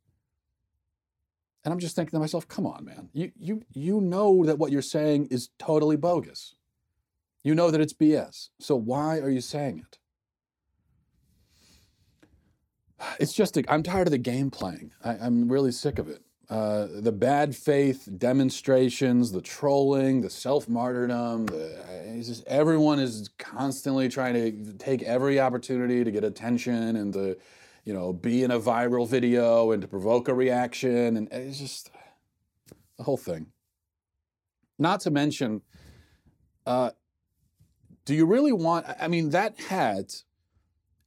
[1.64, 3.08] And I'm just thinking to myself, come on, man.
[3.14, 6.54] You, you, you know that what you're saying is totally bogus.
[7.42, 8.50] You know that it's BS.
[8.60, 9.98] So why are you saying it?
[13.18, 14.92] It's just, i am tired of the game playing.
[15.04, 16.22] I, am really sick of it.
[16.50, 21.46] Uh, the bad faith demonstrations, the trolling, the self martyrdom,
[22.20, 27.38] just everyone is constantly trying to take every opportunity to get attention and to,
[27.84, 31.16] you know, be in a viral video and to provoke a reaction.
[31.16, 31.90] And it's just
[32.98, 33.46] the whole thing.
[34.78, 35.62] Not to mention,
[36.66, 36.90] uh,
[38.04, 38.86] do you really want?
[39.00, 40.22] I mean, that hat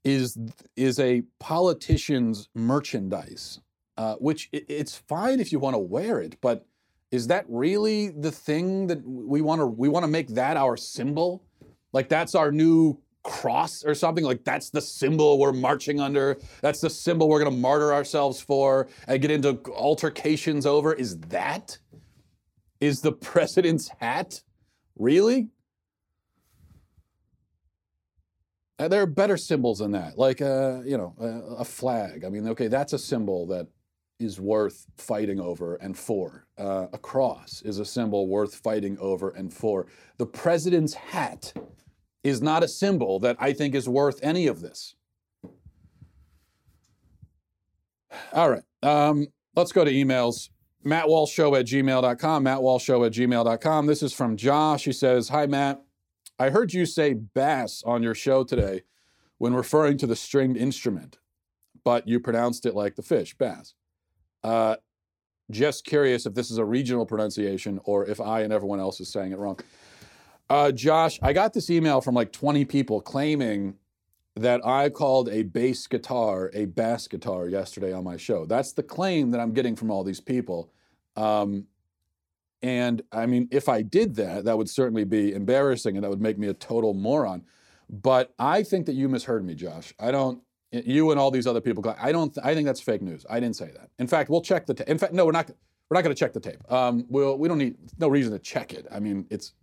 [0.05, 0.37] is
[0.77, 3.59] is a politician's merchandise,
[3.97, 6.65] uh, which it, it's fine if you want to wear it, but
[7.11, 10.77] is that really the thing that we want to we want to make that our
[10.77, 11.43] symbol?
[11.91, 14.23] Like that's our new cross or something?
[14.23, 16.37] Like that's the symbol we're marching under?
[16.61, 20.93] That's the symbol we're going to martyr ourselves for and get into altercations over?
[20.93, 21.77] Is that
[22.79, 24.41] is the president's hat
[24.97, 25.49] really
[28.77, 32.25] Uh, there are better symbols than that, like uh, you know a, a, flag.
[32.25, 33.67] I mean, okay, that's a symbol that
[34.19, 36.45] is worth fighting over and for.
[36.57, 39.87] Uh, a cross is a symbol worth fighting over and for.
[40.17, 41.53] The president's hat
[42.23, 44.95] is not a symbol that I think is worth any of this.
[48.33, 50.49] All right, um, let's go to emails.
[50.85, 52.43] MattWalshShow at gmail.com.
[52.43, 53.85] MattWalshShow at gmail.com.
[53.87, 54.85] This is from Josh.
[54.85, 55.81] He says, Hi, Matt.
[56.39, 58.81] I heard you say bass on your show today
[59.37, 61.17] when referring to the stringed instrument,
[61.83, 63.73] but you pronounced it like the fish, bass.
[64.43, 64.75] Uh,
[65.51, 69.09] Just curious if this is a regional pronunciation or if I and everyone else is
[69.09, 69.59] saying it wrong.
[70.49, 73.75] Uh, Josh, I got this email from like 20 people claiming
[74.35, 78.45] that I called a bass guitar a bass guitar yesterday on my show.
[78.45, 80.71] That's the claim that I'm getting from all these people.
[81.15, 81.67] Um,
[82.61, 86.21] and I mean, if I did that, that would certainly be embarrassing and that would
[86.21, 87.43] make me a total moron.
[87.89, 89.93] But I think that you misheard me, Josh.
[89.99, 90.41] I don't.
[90.71, 91.83] You and all these other people.
[91.99, 92.35] I don't.
[92.43, 93.25] I think that's fake news.
[93.29, 93.89] I didn't say that.
[93.99, 94.87] In fact, we'll check the tape.
[94.87, 95.49] In fact, no, we're not.
[95.89, 96.59] We're not going to check the tape.
[96.71, 97.37] Um, we'll.
[97.37, 97.75] We don't need.
[97.99, 98.87] No reason to check it.
[98.91, 99.53] I mean, it's.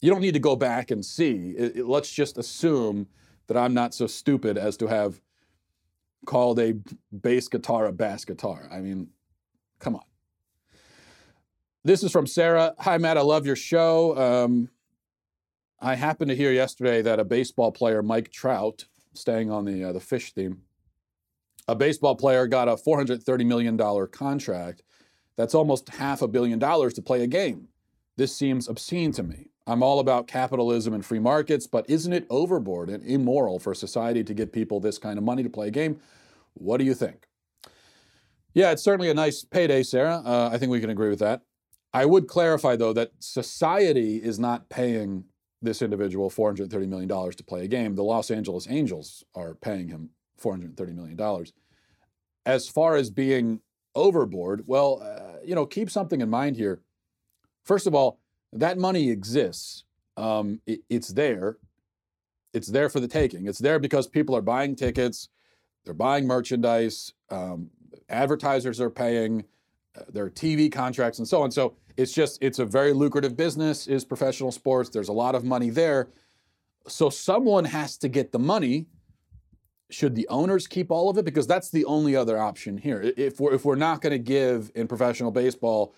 [0.00, 1.54] You don't need to go back and see.
[1.56, 3.06] It, it, let's just assume
[3.46, 5.20] that I'm not so stupid as to have
[6.26, 6.74] called a
[7.12, 8.68] bass guitar a bass guitar.
[8.72, 9.08] I mean,
[9.78, 10.02] come on.
[11.86, 12.74] This is from Sarah.
[12.78, 13.18] Hi, Matt.
[13.18, 14.16] I love your show.
[14.16, 14.70] Um,
[15.80, 19.92] I happened to hear yesterday that a baseball player, Mike Trout, staying on the uh,
[19.92, 20.62] the fish theme,
[21.68, 24.82] a baseball player got a 430 million dollar contract.
[25.36, 27.68] That's almost half a billion dollars to play a game.
[28.16, 29.50] This seems obscene to me.
[29.66, 34.24] I'm all about capitalism and free markets, but isn't it overboard and immoral for society
[34.24, 36.00] to give people this kind of money to play a game?
[36.54, 37.26] What do you think?
[38.54, 40.22] Yeah, it's certainly a nice payday, Sarah.
[40.24, 41.42] Uh, I think we can agree with that.
[41.94, 45.24] I would clarify, though, that society is not paying
[45.62, 47.94] this individual $430 million to play a game.
[47.94, 50.10] The Los Angeles Angels are paying him
[50.42, 51.46] $430 million.
[52.44, 53.60] As far as being
[53.94, 56.80] overboard, well, uh, you know, keep something in mind here.
[57.64, 58.18] First of all,
[58.52, 59.84] that money exists.
[60.16, 61.58] Um, it, it's there.
[62.52, 63.46] It's there for the taking.
[63.46, 65.28] It's there because people are buying tickets,
[65.84, 67.70] they're buying merchandise, um,
[68.08, 69.44] advertisers are paying,
[69.96, 71.50] uh, there are TV contracts, and so on.
[71.50, 73.86] So it's just it's a very lucrative business.
[73.86, 74.90] Is professional sports?
[74.90, 76.08] There's a lot of money there.
[76.88, 78.86] So someone has to get the money.
[79.90, 81.24] Should the owners keep all of it?
[81.24, 83.12] Because that's the only other option here.
[83.16, 85.94] If we're if we're not going to give in professional baseball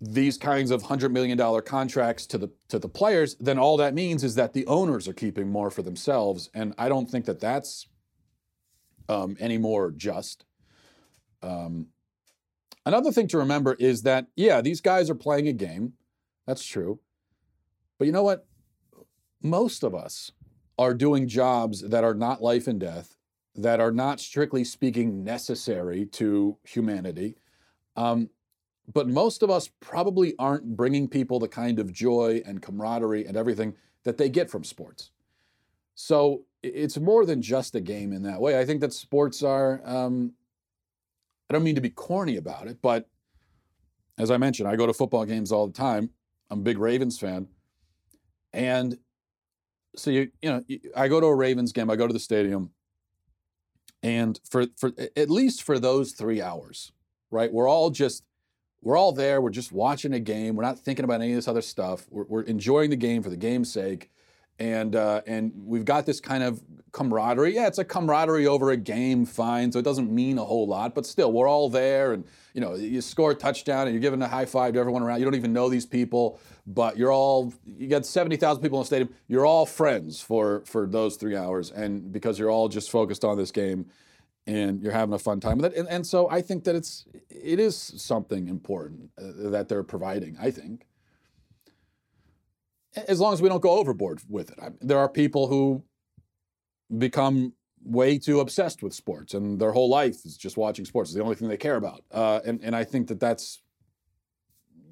[0.00, 3.94] these kinds of hundred million dollar contracts to the to the players, then all that
[3.94, 7.40] means is that the owners are keeping more for themselves, and I don't think that
[7.40, 7.86] that's
[9.08, 10.44] um, any more just.
[11.42, 11.88] Um,
[12.84, 15.94] another thing to remember is that yeah, these guys are playing a game,
[16.46, 17.00] that's true,
[17.98, 18.46] but you know what?
[19.42, 20.32] Most of us
[20.78, 23.16] are doing jobs that are not life and death,
[23.54, 27.36] that are not strictly speaking necessary to humanity.
[27.96, 28.30] Um,
[28.92, 33.36] but most of us probably aren't bringing people the kind of joy and camaraderie and
[33.36, 35.10] everything that they get from sports.
[35.94, 38.58] So it's more than just a game in that way.
[38.58, 40.32] I think that sports are, um,
[41.52, 43.10] I don't mean to be corny about it, but
[44.16, 46.08] as I mentioned, I go to football games all the time.
[46.48, 47.46] I'm a big Ravens fan.
[48.54, 48.96] And
[49.94, 50.64] so you you know
[50.96, 52.70] I go to a Ravens game, I go to the stadium,
[54.02, 56.90] and for for at least for those three hours,
[57.30, 57.52] right?
[57.52, 58.24] We're all just
[58.80, 59.42] we're all there.
[59.42, 60.56] We're just watching a game.
[60.56, 62.06] We're not thinking about any of this other stuff.
[62.08, 64.10] We're, we're enjoying the game for the game's sake,
[64.58, 67.54] and uh, and we've got this kind of camaraderie.
[67.54, 69.72] Yeah, it's a camaraderie over a game, fine.
[69.72, 72.12] So it doesn't mean a whole lot, but still, we're all there.
[72.12, 72.24] And
[72.54, 75.18] you know, you score a touchdown, and you're giving a high five to everyone around.
[75.18, 78.82] You don't even know these people, but you're all you got seventy thousand people in
[78.82, 79.14] the stadium.
[79.26, 83.36] You're all friends for for those three hours, and because you're all just focused on
[83.36, 83.86] this game
[84.46, 85.78] and you're having a fun time with it.
[85.78, 90.36] And, and so I think that it's it is something important uh, that they're providing.
[90.40, 90.86] I think,
[93.08, 94.58] as long as we don't go overboard with it.
[94.60, 95.84] I, there are people who
[96.98, 101.10] become way too obsessed with sports, and their whole life is just watching sports.
[101.10, 102.04] It's the only thing they care about.
[102.10, 103.62] Uh, and and I think that that's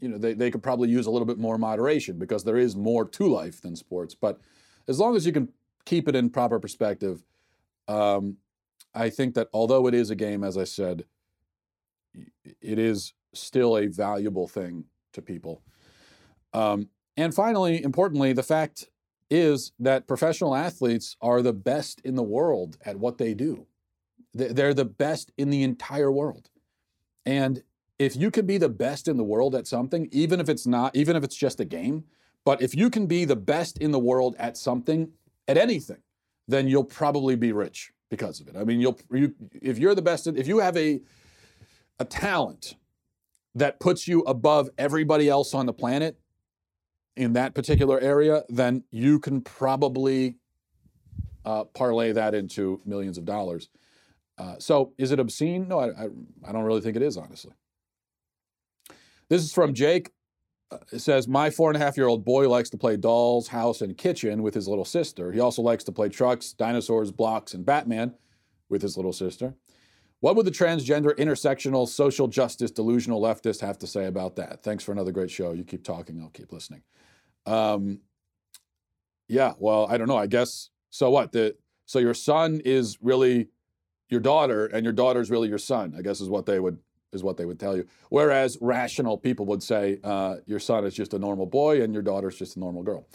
[0.01, 2.77] you know they, they could probably use a little bit more moderation because there is
[2.77, 4.15] more to life than sports.
[4.15, 4.41] But
[4.89, 5.49] as long as you can
[5.85, 7.25] keep it in proper perspective.
[7.89, 8.37] Um,
[8.95, 11.05] I think that although it is a game, as I said,
[12.61, 15.63] it is still a valuable thing to people.
[16.53, 18.89] Um, and finally, importantly, the fact
[19.31, 23.67] is that professional athletes are the best in the world at what they do.
[24.35, 26.51] They're the best in the entire world.
[27.25, 27.63] And
[27.99, 30.97] if you can be the best in the world at something, even if it's not,
[30.97, 32.05] even if it's just a game,
[32.45, 35.13] but if you can be the best in the world at something,
[35.47, 35.99] at anything,
[36.49, 38.57] then you'll probably be rich because of it.
[38.57, 41.01] I mean, you'll you, if you're the best, if you have a
[41.99, 42.77] a talent
[43.55, 46.19] that puts you above everybody else on the planet
[47.21, 50.37] in that particular area, then you can probably
[51.45, 53.69] uh, parlay that into millions of dollars.
[54.39, 55.69] Uh, so, is it obscene?
[55.69, 56.09] No, I, I,
[56.49, 57.53] I don't really think it is, honestly.
[59.29, 60.13] This is from Jake.
[60.71, 63.49] Uh, it says, My four and a half year old boy likes to play dolls,
[63.49, 65.31] house, and kitchen with his little sister.
[65.31, 68.15] He also likes to play trucks, dinosaurs, blocks, and Batman
[68.71, 69.55] with his little sister.
[70.21, 74.63] What would the transgender, intersectional, social justice, delusional leftist have to say about that?
[74.63, 75.53] Thanks for another great show.
[75.53, 76.83] You keep talking, I'll keep listening.
[77.47, 78.01] Um,
[79.29, 80.17] yeah, well, I don't know.
[80.17, 81.11] I guess so.
[81.11, 83.49] What the so your son is really
[84.09, 85.95] your daughter, and your daughter is really your son.
[85.97, 86.79] I guess is what they would
[87.13, 87.87] is what they would tell you.
[88.09, 92.03] Whereas rational people would say uh, your son is just a normal boy and your
[92.03, 93.07] daughter is just a normal girl.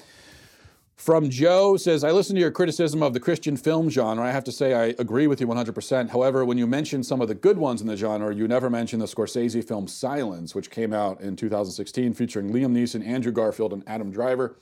[0.95, 4.23] From Joe says, I listen to your criticism of the Christian film genre.
[4.23, 6.09] I have to say I agree with you 100%.
[6.09, 8.99] However, when you mention some of the good ones in the genre, you never mention
[8.99, 13.83] the Scorsese film Silence, which came out in 2016 featuring Liam Neeson, Andrew Garfield, and
[13.85, 14.55] Adam Driver.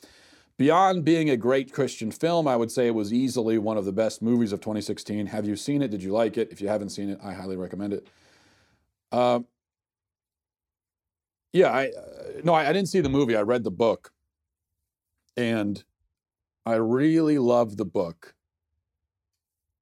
[0.58, 3.92] Beyond being a great Christian film, I would say it was easily one of the
[3.92, 5.28] best movies of 2016.
[5.28, 5.92] Have you seen it?
[5.92, 6.52] Did you like it?
[6.52, 8.08] If you haven't seen it, I highly recommend it.
[9.12, 9.42] Uh,
[11.54, 13.36] yeah, I uh, no, I, I didn't see the movie.
[13.36, 14.12] I read the book,
[15.38, 15.84] and
[16.66, 18.36] I really loved the book,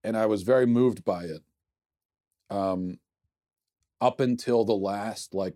[0.03, 1.41] and I was very moved by it.
[2.49, 2.99] Um,
[4.01, 5.55] up until the last like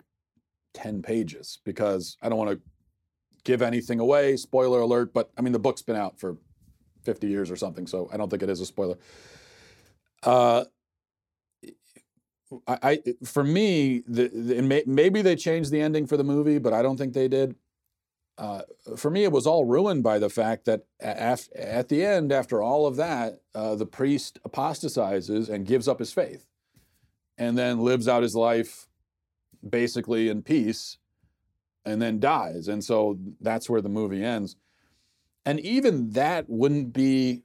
[0.73, 2.61] ten pages, because I don't want to
[3.43, 4.37] give anything away.
[4.37, 5.13] Spoiler alert!
[5.13, 6.37] But I mean, the book's been out for
[7.03, 8.97] fifty years or something, so I don't think it is a spoiler.
[10.21, 10.65] Uh,
[12.67, 16.59] I, I for me, the, the may, maybe they changed the ending for the movie,
[16.59, 17.55] but I don't think they did.
[18.37, 18.61] Uh,
[18.97, 22.61] for me, it was all ruined by the fact that af- at the end, after
[22.61, 26.45] all of that, uh, the priest apostatizes and gives up his faith,
[27.37, 28.87] and then lives out his life
[29.67, 30.97] basically in peace,
[31.85, 32.67] and then dies.
[32.67, 34.57] And so that's where the movie ends.
[35.45, 37.43] And even that wouldn't be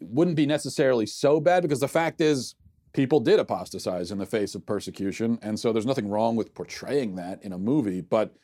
[0.00, 2.54] wouldn't be necessarily so bad because the fact is
[2.92, 5.38] people did apostatize in the face of persecution.
[5.42, 8.00] And so there's nothing wrong with portraying that in a movie.
[8.00, 8.34] But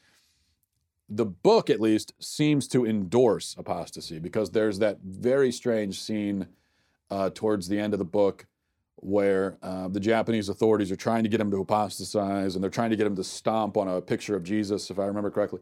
[1.09, 6.48] the book, at least, seems to endorse apostasy because there's that very strange scene
[7.11, 8.46] uh, towards the end of the book
[8.96, 12.90] where uh, the Japanese authorities are trying to get him to apostatize and they're trying
[12.90, 15.61] to get him to stomp on a picture of Jesus, if I remember correctly.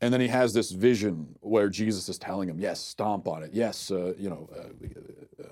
[0.00, 3.50] And then he has this vision where Jesus is telling him, "Yes, stomp on it.
[3.52, 5.46] Yes, uh, you know, uh, uh,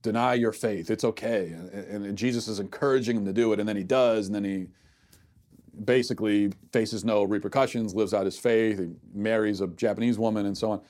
[0.00, 0.90] deny your faith.
[0.90, 1.48] It's okay.
[1.48, 4.44] And, and, Jesus is encouraging him to do it, and then he does, and then
[4.44, 4.68] he
[5.84, 10.72] basically faces no repercussions, lives out his faith, he marries a Japanese woman, and so
[10.72, 10.80] on.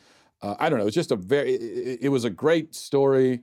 [0.42, 0.86] Uh, I don't know.
[0.86, 1.54] It's just a very.
[1.54, 3.40] It, it, was a great story,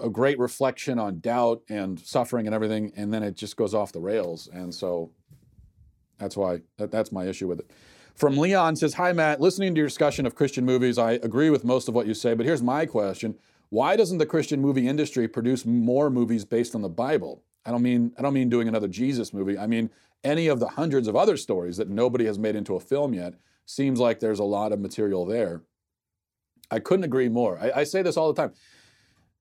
[0.00, 3.92] a great reflection on doubt and suffering and everything, and then it just goes off
[3.92, 5.10] the rails, and so
[6.18, 7.70] that's why that, that's my issue with it.
[8.14, 9.40] From Leon says, Hi, Matt.
[9.40, 12.34] Listening to your discussion of Christian movies, I agree with most of what you say,
[12.34, 13.36] but here's my question.
[13.68, 17.44] Why doesn't the Christian movie industry produce more movies based on the Bible?
[17.64, 19.58] I don't mean I don't mean doing another Jesus movie.
[19.58, 19.90] I mean
[20.24, 23.34] any of the hundreds of other stories that nobody has made into a film yet.
[23.66, 25.62] Seems like there's a lot of material there.
[26.70, 27.58] I couldn't agree more.
[27.58, 28.52] I, I say this all the time.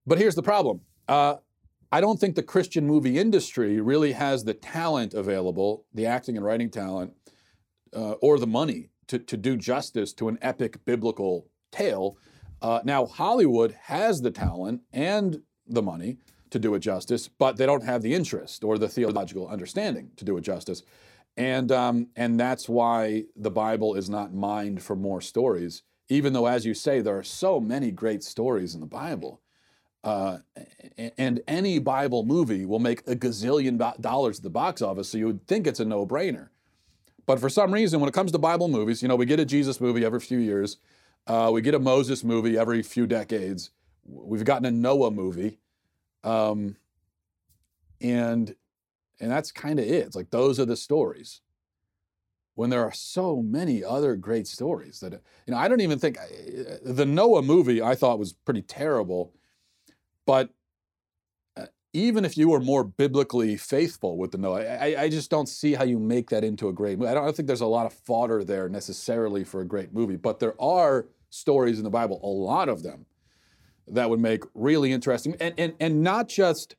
[0.05, 0.81] But here's the problem.
[1.07, 1.35] Uh,
[1.91, 6.45] I don't think the Christian movie industry really has the talent available, the acting and
[6.45, 7.13] writing talent,
[7.95, 12.17] uh, or the money to, to do justice to an epic biblical tale.
[12.61, 16.17] Uh, now, Hollywood has the talent and the money
[16.51, 20.25] to do it justice, but they don't have the interest or the theological understanding to
[20.25, 20.83] do it justice.
[21.35, 26.47] And, um, and that's why the Bible is not mined for more stories, even though,
[26.47, 29.41] as you say, there are so many great stories in the Bible.
[30.03, 30.39] Uh,
[31.17, 35.27] and any Bible movie will make a gazillion dollars at the box office, so you
[35.27, 36.49] would think it's a no brainer.
[37.25, 39.45] But for some reason, when it comes to Bible movies, you know, we get a
[39.45, 40.77] Jesus movie every few years,
[41.27, 43.71] uh, we get a Moses movie every few decades,
[44.05, 45.59] we've gotten a Noah movie,
[46.27, 46.75] um,
[48.01, 48.53] and
[49.19, 50.05] and that's kind of it.
[50.05, 51.41] It's like those are the stories.
[52.55, 56.17] When there are so many other great stories that you know, I don't even think
[56.83, 59.33] the Noah movie I thought was pretty terrible,
[60.25, 60.49] but
[61.93, 65.73] even if you were more biblically faithful with the Noah, I, I, just don't see
[65.73, 67.09] how you make that into a great movie.
[67.09, 69.93] I don't, I don't think there's a lot of fodder there necessarily for a great
[69.93, 73.05] movie, but there are stories in the Bible, a lot of them,
[73.87, 76.75] that would make really interesting and, and, and not just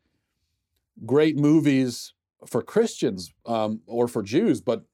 [1.06, 2.12] great movies
[2.46, 4.84] for Christians um, or for Jews, but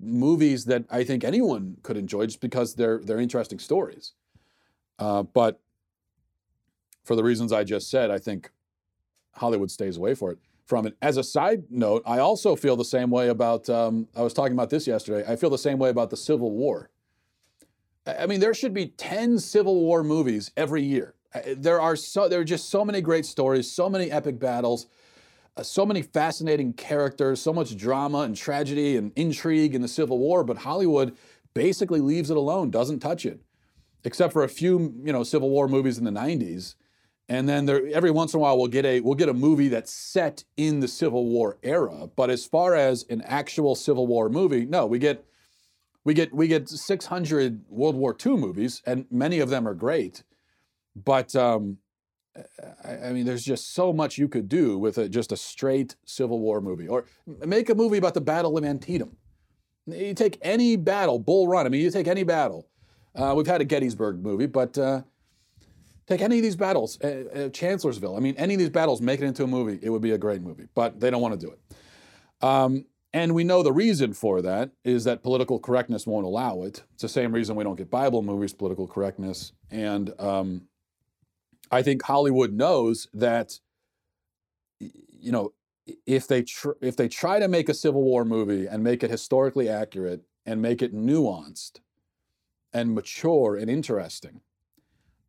[0.00, 4.14] movies that I think anyone could enjoy just because they're they're interesting stories.
[4.98, 5.60] Uh, but
[7.04, 8.50] for the reasons I just said, I think
[9.34, 10.96] Hollywood stays away for it from it.
[11.02, 13.68] As a side note, I also feel the same way about.
[13.68, 15.24] Um, I was talking about this yesterday.
[15.30, 16.90] I feel the same way about the Civil War.
[18.06, 21.15] I mean, there should be ten Civil War movies every year.
[21.56, 24.86] There are so there are just so many great stories, so many epic battles,
[25.56, 30.18] uh, so many fascinating characters, so much drama and tragedy and intrigue in the Civil
[30.18, 30.44] War.
[30.44, 31.16] But Hollywood
[31.54, 33.40] basically leaves it alone, doesn't touch it,
[34.04, 36.74] except for a few, you know, Civil War movies in the '90s
[37.28, 39.68] And then there, every once in a while we'll get a we'll get a movie
[39.68, 42.08] that's set in the Civil War era.
[42.14, 45.24] But as far as an actual Civil War movie, no, we get
[46.04, 50.22] we get we get 600 World War II movies, and many of them are great.
[51.04, 51.78] But um,
[52.84, 55.96] I, I mean, there's just so much you could do with a, just a straight
[56.04, 57.04] Civil War movie, or
[57.44, 59.16] make a movie about the Battle of Antietam.
[59.86, 61.66] You take any battle, Bull Run.
[61.66, 62.66] I mean, you take any battle.
[63.14, 65.02] Uh, we've had a Gettysburg movie, but uh,
[66.06, 68.16] take any of these battles, uh, uh, Chancellorsville.
[68.16, 69.78] I mean, any of these battles, make it into a movie.
[69.80, 72.44] It would be a great movie, but they don't want to do it.
[72.44, 76.82] Um, and we know the reason for that is that political correctness won't allow it.
[76.94, 79.52] It's the same reason we don't get Bible movies, political correctness.
[79.70, 80.68] And um,
[81.70, 83.60] I think Hollywood knows that,
[84.78, 85.52] you know,
[86.06, 89.10] if they tr- if they try to make a Civil War movie and make it
[89.10, 91.80] historically accurate and make it nuanced
[92.72, 94.40] and mature and interesting,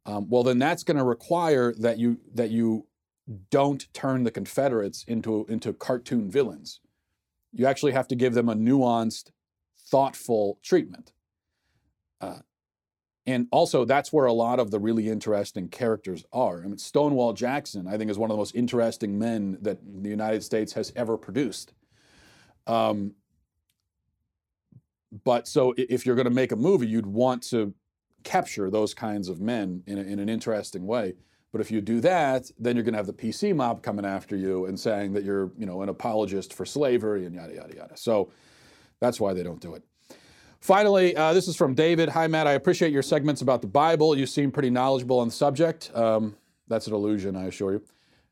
[0.05, 2.87] um, well, then that's going to require that you that you
[3.51, 6.79] don't turn the Confederates into into cartoon villains.
[7.51, 9.31] You actually have to give them a nuanced,
[9.77, 11.13] thoughtful treatment.
[12.19, 12.39] Uh,
[13.27, 16.63] and also, that's where a lot of the really interesting characters are.
[16.63, 20.09] I mean, Stonewall Jackson, I think, is one of the most interesting men that the
[20.09, 21.73] United States has ever produced.
[22.67, 23.15] Um,
[25.25, 27.73] but so, if you're going to make a movie, you'd want to
[28.23, 31.15] capture those kinds of men in, a, in an interesting way.
[31.51, 34.37] But if you do that, then you're going to have the PC mob coming after
[34.37, 37.97] you and saying that you're, you know, an apologist for slavery and yada yada yada.
[37.97, 38.31] So
[39.01, 39.83] that's why they don't do it.
[40.59, 42.09] Finally, uh, this is from David.
[42.09, 42.47] Hi, Matt.
[42.47, 44.17] I appreciate your segments about the Bible.
[44.17, 45.91] You seem pretty knowledgeable on the subject.
[45.93, 46.35] Um,
[46.67, 47.83] that's an illusion, I assure you.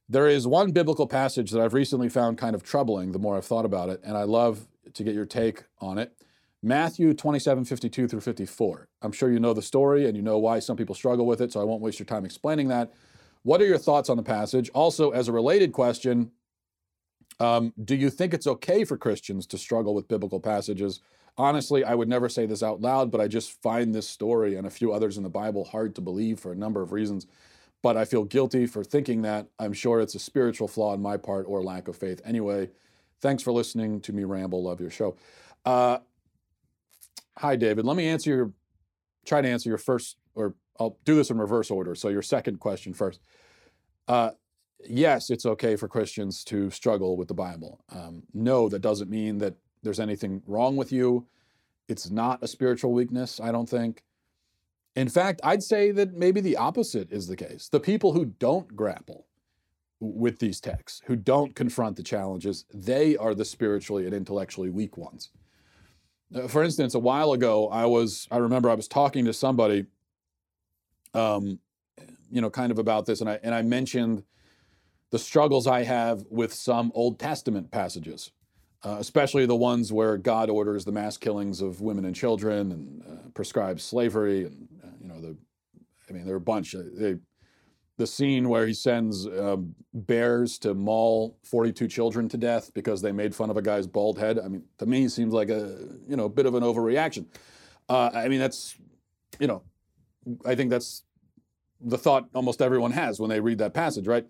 [0.09, 3.45] There is one biblical passage that I've recently found kind of troubling the more I've
[3.45, 6.13] thought about it, and I love to get your take on it.
[6.61, 8.87] Matthew 27, 52 through 54.
[9.01, 11.51] I'm sure you know the story and you know why some people struggle with it,
[11.51, 12.91] so I won't waste your time explaining that.
[13.43, 14.69] What are your thoughts on the passage?
[14.73, 16.31] Also, as a related question,
[17.39, 21.01] um, do you think it's okay for Christians to struggle with biblical passages?
[21.37, 24.65] Honestly, I would never say this out loud, but I just find this story and
[24.65, 27.27] a few others in the Bible hard to believe for a number of reasons.
[27.81, 29.47] But I feel guilty for thinking that.
[29.59, 32.21] I'm sure it's a spiritual flaw on my part or lack of faith.
[32.23, 32.69] Anyway,
[33.21, 34.63] thanks for listening to me ramble.
[34.63, 35.17] Love your show.
[35.65, 35.99] Uh,
[37.37, 37.85] hi, David.
[37.85, 38.51] Let me answer your,
[39.25, 41.95] try to answer your first, or I'll do this in reverse order.
[41.95, 43.19] So your second question first.
[44.07, 44.31] Uh,
[44.87, 47.81] yes, it's okay for Christians to struggle with the Bible.
[47.89, 49.55] Um, no, that doesn't mean that
[49.85, 51.27] there's anything wrong with you.
[51.87, 54.03] It's not a spiritual weakness, I don't think.
[54.95, 57.69] In fact, I'd say that maybe the opposite is the case.
[57.69, 59.27] The people who don't grapple
[59.99, 64.97] with these texts, who don't confront the challenges, they are the spiritually and intellectually weak
[64.97, 65.29] ones.
[66.33, 69.85] Uh, for instance, a while ago, I was, I remember I was talking to somebody,
[71.13, 71.59] um,
[72.31, 74.23] you know, kind of about this, and I, and I mentioned
[75.11, 78.31] the struggles I have with some Old Testament passages
[78.85, 83.03] uh, especially the ones where God orders the mass killings of women and children and
[83.03, 84.45] uh, prescribes slavery.
[84.45, 85.35] And, uh, you know, the,
[86.07, 86.75] I mean, there are a bunch.
[86.75, 87.15] Uh, they,
[87.97, 93.11] the scene where he sends um, bears to maul 42 children to death because they
[93.11, 94.37] made fun of a guy's bald head.
[94.37, 95.77] I mean, to me, seems like a,
[96.07, 97.25] you know, bit of an overreaction.
[97.89, 98.75] Uh, I mean, that's,
[99.39, 99.63] you know,
[100.45, 101.03] I think that's
[101.81, 104.25] the thought almost everyone has when they read that passage, right?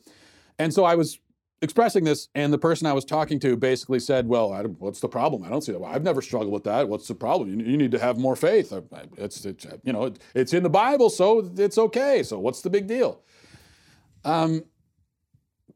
[0.59, 1.19] And so I was
[1.61, 5.43] expressing this, and the person I was talking to basically said, "Well, what's the problem?
[5.43, 5.79] I don't see that.
[5.79, 6.87] Well, I've never struggled with that.
[6.89, 7.49] What's the problem?
[7.49, 8.73] You, you need to have more faith.
[9.17, 12.23] It's, it's you know it, it's in the Bible, so it's okay.
[12.23, 13.21] So what's the big deal?"
[14.23, 14.65] Um,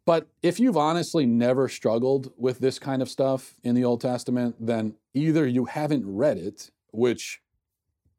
[0.05, 4.55] but if you've honestly never struggled with this kind of stuff in the Old Testament,
[4.59, 7.41] then either you haven't read it, which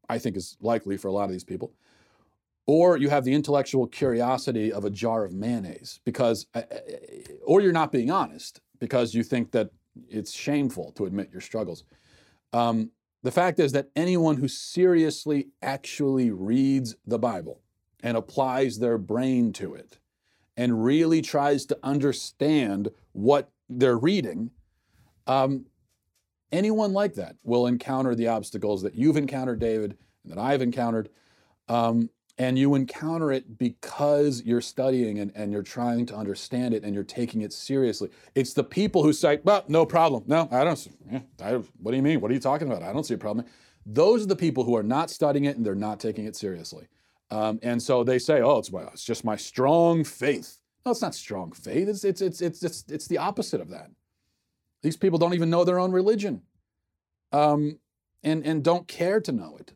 [0.07, 1.73] I think is likely for a lot of these people,
[2.71, 6.77] or you have the intellectual curiosity of a jar of mayonnaise because uh, uh,
[7.43, 9.71] or you're not being honest because you think that
[10.07, 11.83] it's shameful to admit your struggles.
[12.53, 12.91] Um,
[13.23, 17.59] the fact is that anyone who seriously actually reads the bible
[18.01, 19.99] and applies their brain to it
[20.55, 24.49] and really tries to understand what they're reading
[25.27, 25.65] um,
[26.53, 31.09] anyone like that will encounter the obstacles that you've encountered david and that i've encountered.
[31.67, 32.09] Um,
[32.41, 36.95] and you encounter it because you're studying and, and you're trying to understand it and
[36.95, 38.09] you're taking it seriously.
[38.33, 40.23] It's the people who say, well, no problem.
[40.25, 40.87] No, I don't.
[41.39, 42.19] I, what do you mean?
[42.19, 42.81] What are you talking about?
[42.81, 43.45] I don't see a problem.
[43.85, 46.87] Those are the people who are not studying it and they're not taking it seriously.
[47.29, 50.57] Um, and so they say, oh, it's, well, it's just my strong faith.
[50.83, 51.87] No, it's not strong faith.
[51.87, 53.91] It's, it's, it's, it's, it's, it's the opposite of that.
[54.81, 56.41] These people don't even know their own religion
[57.31, 57.77] um,
[58.23, 59.73] and, and don't care to know it.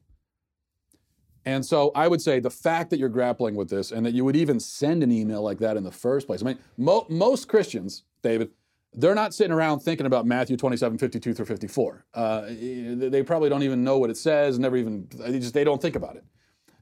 [1.46, 4.26] And so I would say the fact that you're grappling with this and that you
[4.26, 6.42] would even send an email like that in the first place.
[6.42, 8.50] I mean, mo- most Christians, David,
[8.94, 12.06] they're not sitting around thinking about Matthew 27, 52 through 54.
[12.14, 15.82] Uh, they probably don't even know what it says, never even, they just, they don't
[15.82, 16.24] think about it.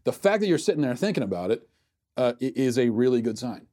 [0.06, 1.68] The fact that you're sitting there thinking about it
[2.16, 3.68] uh, is a really good sign.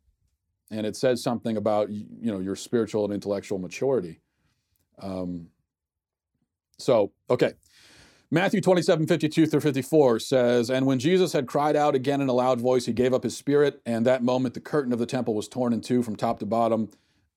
[0.70, 4.20] And it says something about, you know, your spiritual and intellectual maturity.
[5.00, 5.48] Um,
[6.78, 7.54] so, okay.
[8.32, 12.32] Matthew 27, 52 through 54 says, And when Jesus had cried out again in a
[12.32, 15.34] loud voice, he gave up his spirit, and that moment the curtain of the temple
[15.34, 16.90] was torn in two from top to bottom.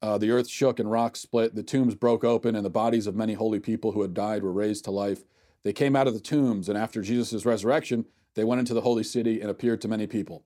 [0.03, 3.15] Uh, the earth shook and rocks split, the tombs broke open, and the bodies of
[3.15, 5.23] many holy people who had died were raised to life.
[5.63, 9.03] They came out of the tombs, and after Jesus' resurrection, they went into the holy
[9.03, 10.43] city and appeared to many people.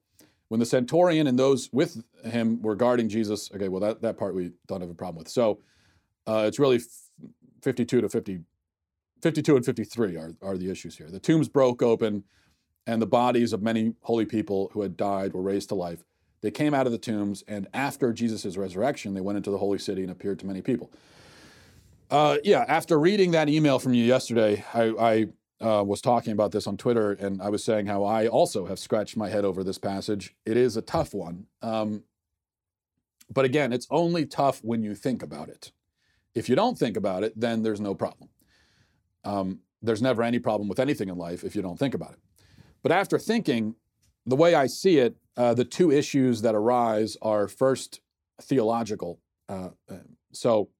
[0.48, 4.34] When the centurion and those with him were guarding Jesus, okay, well, that, that part
[4.34, 5.28] we don't have a problem with.
[5.28, 5.58] So
[6.26, 6.80] uh, it's really
[7.60, 8.40] 52 to 50,
[9.22, 11.10] 52 and 53 are, are the issues here.
[11.10, 12.24] The tombs broke open,
[12.86, 16.04] and the bodies of many holy people who had died were raised to life.
[16.40, 19.78] They came out of the tombs, and after Jesus' resurrection, they went into the holy
[19.78, 20.90] city and appeared to many people.
[22.10, 25.26] Uh, yeah, after reading that email from you yesterday, I,
[25.60, 28.66] I uh, was talking about this on Twitter, and I was saying how I also
[28.66, 30.34] have scratched my head over this passage.
[30.46, 31.46] It is a tough one.
[31.60, 32.04] Um,
[33.30, 35.72] but again, it's only tough when you think about it.
[36.34, 38.30] If you don't think about it, then there's no problem.
[39.28, 42.18] Um, there's never any problem with anything in life if you don't think about it.
[42.82, 43.74] But after thinking,
[44.26, 48.00] the way I see it, uh, the two issues that arise are first
[48.40, 49.20] theological.
[49.48, 49.96] Uh, uh,
[50.32, 50.70] so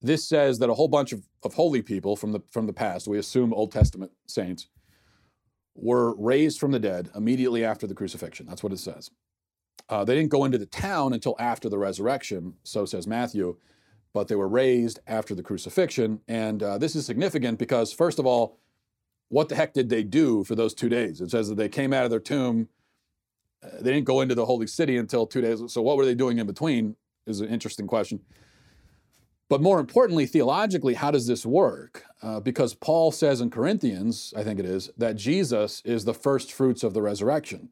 [0.00, 3.06] this says that a whole bunch of, of holy people from the from the past,
[3.06, 4.68] we assume Old Testament saints,
[5.74, 8.46] were raised from the dead immediately after the crucifixion.
[8.46, 9.10] That's what it says.
[9.88, 13.56] Uh, they didn't go into the town until after the resurrection, so says Matthew
[14.12, 16.20] but they were raised after the crucifixion.
[16.26, 18.58] And uh, this is significant because, first of all,
[19.28, 21.20] what the heck did they do for those two days?
[21.20, 22.68] It says that they came out of their tomb.
[23.62, 25.62] Uh, they didn't go into the holy city until two days.
[25.68, 26.96] So, what were they doing in between?
[27.26, 28.20] Is an interesting question.
[29.48, 32.04] But more importantly, theologically, how does this work?
[32.22, 36.52] Uh, because Paul says in Corinthians, I think it is, that Jesus is the first
[36.52, 37.70] fruits of the resurrection.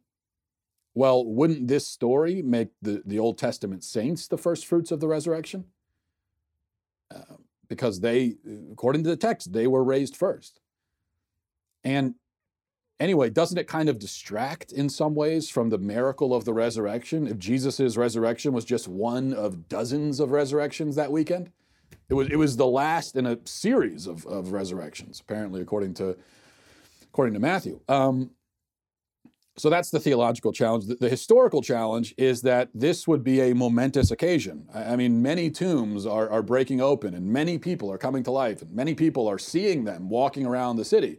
[0.95, 5.07] Well, wouldn't this story make the, the Old Testament saints the first fruits of the
[5.07, 5.67] resurrection?
[7.69, 8.37] Because they,
[8.73, 10.61] according to the text, they were raised first.
[11.85, 12.15] And
[12.99, 17.27] anyway, doesn't it kind of distract in some ways from the miracle of the resurrection?
[17.27, 21.53] If Jesus' resurrection was just one of dozens of resurrections that weekend,
[22.09, 26.17] it was, it was the last in a series of, of resurrections, apparently, according to,
[27.05, 27.81] according to Matthew.
[27.89, 28.31] Um,
[29.59, 30.87] so that's the theological challenge.
[30.87, 34.69] The, the, historical challenge is that this would be a momentous occasion.
[34.73, 38.31] I, I mean, many tombs are, are breaking open and many people are coming to
[38.31, 41.19] life and many people are seeing them walking around the city.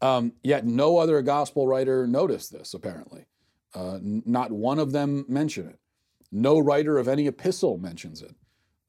[0.00, 3.26] Um, yet no other gospel writer noticed this, apparently.
[3.74, 5.78] Uh, n- not one of them mention it.
[6.30, 8.34] No writer of any epistle mentions it.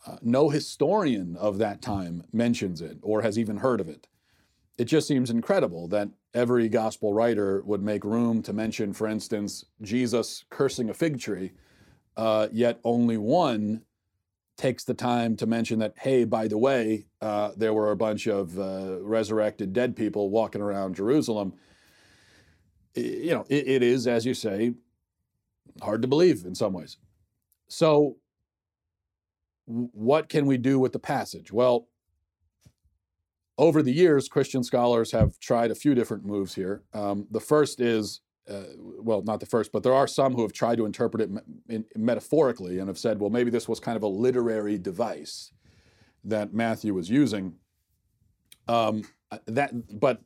[0.06, 4.08] Uh, no historian of that time mentions it or has even heard of it.
[4.78, 9.66] It just seems incredible that every gospel writer would make room to mention, for instance,
[9.82, 11.52] Jesus cursing a fig tree,
[12.16, 13.82] uh, yet only one
[14.56, 18.28] takes the time to mention that, hey, by the way, uh, there were a bunch
[18.28, 21.54] of uh, resurrected dead people walking around Jerusalem.
[22.94, 24.74] You know, it, it is, as you say,
[25.82, 26.98] hard to believe in some ways.
[27.68, 28.18] So,
[29.66, 31.52] what can we do with the passage?
[31.52, 31.88] Well,
[33.58, 36.84] over the years, Christian scholars have tried a few different moves here.
[36.94, 38.64] Um, the first is, uh,
[39.00, 41.42] well, not the first, but there are some who have tried to interpret it me-
[41.70, 45.52] in, metaphorically and have said, well, maybe this was kind of a literary device
[46.24, 47.56] that Matthew was using.
[48.68, 49.04] Um,
[49.46, 50.22] that, but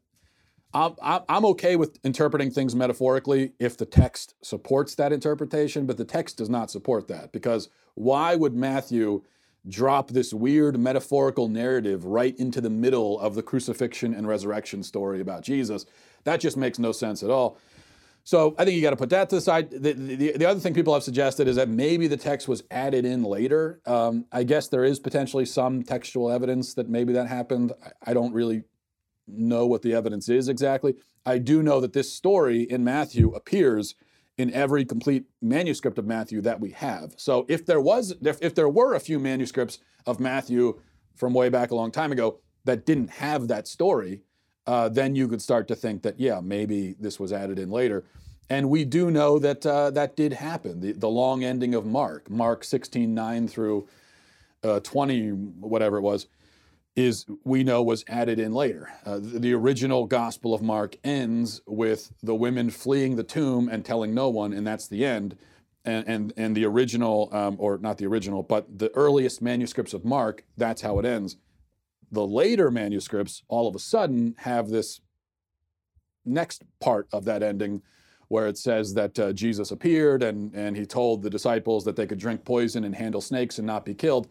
[0.74, 6.06] I'm, I'm okay with interpreting things metaphorically if the text supports that interpretation, but the
[6.06, 9.24] text does not support that because why would Matthew
[9.68, 15.22] drop this weird metaphorical narrative right into the middle of the crucifixion and resurrection story
[15.22, 15.86] about Jesus.
[16.24, 17.58] That just makes no sense at all.
[18.24, 19.72] So I think you got to put that to the side.
[19.72, 23.04] The, the, the, other thing people have suggested is that maybe the text was added
[23.04, 23.82] in later.
[23.86, 27.74] Um, I guess there is potentially some textual evidence that maybe that happened.
[27.84, 28.64] I, I don't really
[29.28, 30.96] know what the evidence is exactly.
[31.26, 33.96] I do know that this story in Matthew appears
[34.42, 37.14] in every complete manuscript of Matthew that we have.
[37.18, 40.80] So if there was if if there were a few manuscripts of Matthew
[41.16, 44.24] from way back a long time ago that didn't have that story,
[44.66, 48.04] uh, then you could start to think that yeah, maybe this was added in later.
[48.50, 50.82] And we do know that uh, that did happen.
[50.82, 53.88] The, the long ending of Mark, Mark 16, 9 through
[54.64, 56.28] uh, 20, whatever it was,
[56.96, 58.90] is we know was added in later.
[59.06, 63.86] Uh, the, the original Gospel of Mark ends with the women fleeing the tomb and
[63.86, 65.38] telling no one, and that's the end.
[65.84, 70.06] And and and the original, um, or not the original, but the earliest manuscripts of
[70.06, 71.38] Mark, that's how it ends.
[72.12, 75.00] The later manuscripts, all of a sudden, have this
[76.26, 77.82] next part of that ending
[78.28, 82.08] where it says that uh, Jesus appeared and, and he told the disciples that they
[82.08, 84.30] could drink poison and handle snakes and not be killed.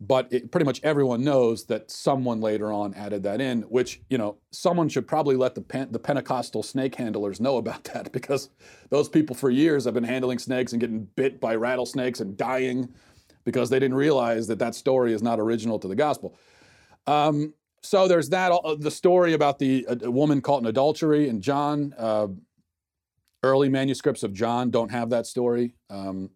[0.00, 4.16] But it, pretty much everyone knows that someone later on added that in, which, you
[4.16, 8.50] know, someone should probably let the, Pen- the Pentecostal snake handlers know about that because
[8.90, 12.88] those people for years have been handling snakes and getting bit by rattlesnakes and dying
[13.44, 16.36] because they didn't realize that that story is not original to the gospel.
[17.08, 18.52] Um, so there's that.
[18.52, 21.94] Uh, the story about the a, woman caught in adultery and John.
[21.98, 22.28] Uh,
[23.42, 26.30] early manuscripts of John don't have that story, um,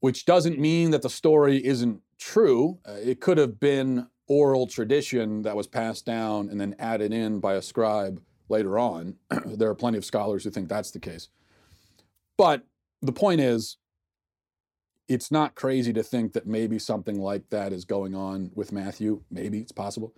[0.00, 2.78] which doesn't mean that the story isn't true.
[2.86, 7.40] Uh, it could have been oral tradition that was passed down and then added in
[7.40, 9.16] by a scribe later on.
[9.46, 11.28] there are plenty of scholars who think that's the case.
[12.36, 12.66] But
[13.02, 13.78] the point is,
[15.08, 19.22] it's not crazy to think that maybe something like that is going on with Matthew.
[19.30, 20.12] Maybe it's possible.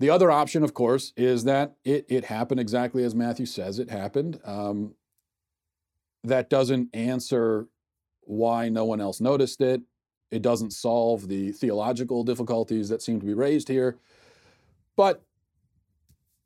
[0.00, 3.90] The other option, of course, is that it, it happened exactly as Matthew says it
[3.90, 4.40] happened.
[4.44, 4.94] Um,
[6.24, 7.68] that doesn't answer
[8.22, 9.82] why no one else noticed it.
[10.34, 13.98] It doesn't solve the theological difficulties that seem to be raised here.
[14.96, 15.22] But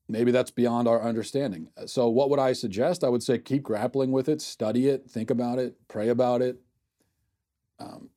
[0.09, 1.69] maybe that's beyond our understanding.
[1.87, 3.05] So, what would I suggest?
[3.05, 6.59] I would say keep grappling with it, study it, think about it, pray about it,
[7.79, 8.11] um,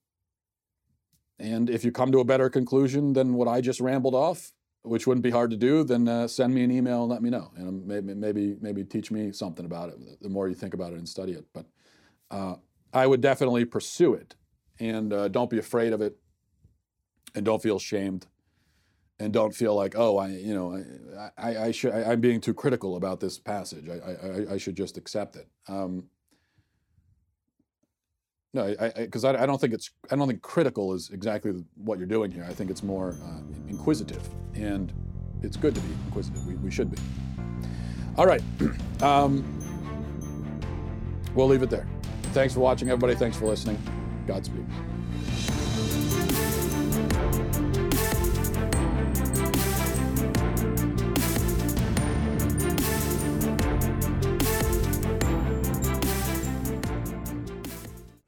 [1.39, 4.51] and if you come to a better conclusion than what I just rambled off,
[4.83, 7.29] which wouldn't be hard to do, then uh, send me an email and let me
[7.29, 10.21] know, and maybe maybe maybe teach me something about it.
[10.21, 11.65] The more you think about it and study it, but
[12.29, 12.55] uh,
[12.93, 14.35] I would definitely pursue it,
[14.79, 16.17] and uh, don't be afraid of it,
[17.35, 18.27] and don't feel shamed,
[19.19, 20.83] and don't feel like oh I you know
[21.37, 23.87] I I, I should I, am being too critical about this passage.
[23.89, 25.47] I I, I should just accept it.
[25.67, 26.05] Um,
[28.53, 31.97] no, because I, I, I, don't think it's I don't think critical is exactly what
[31.97, 32.45] you're doing here.
[32.49, 34.91] I think it's more uh, inquisitive, and
[35.41, 36.45] it's good to be inquisitive.
[36.45, 36.97] We, we should be.
[38.17, 38.41] All right,
[39.01, 39.45] um,
[41.33, 41.87] we'll leave it there.
[42.33, 43.15] Thanks for watching, everybody.
[43.15, 43.81] Thanks for listening.
[44.31, 44.65] Godspeed.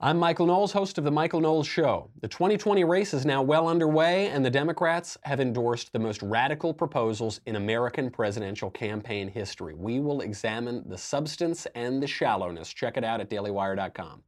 [0.01, 2.09] I'm Michael Knowles, host of The Michael Knowles Show.
[2.19, 6.73] The 2020 race is now well underway, and the Democrats have endorsed the most radical
[6.73, 9.73] proposals in American presidential campaign history.
[9.73, 12.73] We will examine the substance and the shallowness.
[12.73, 14.23] Check it out at dailywire.com.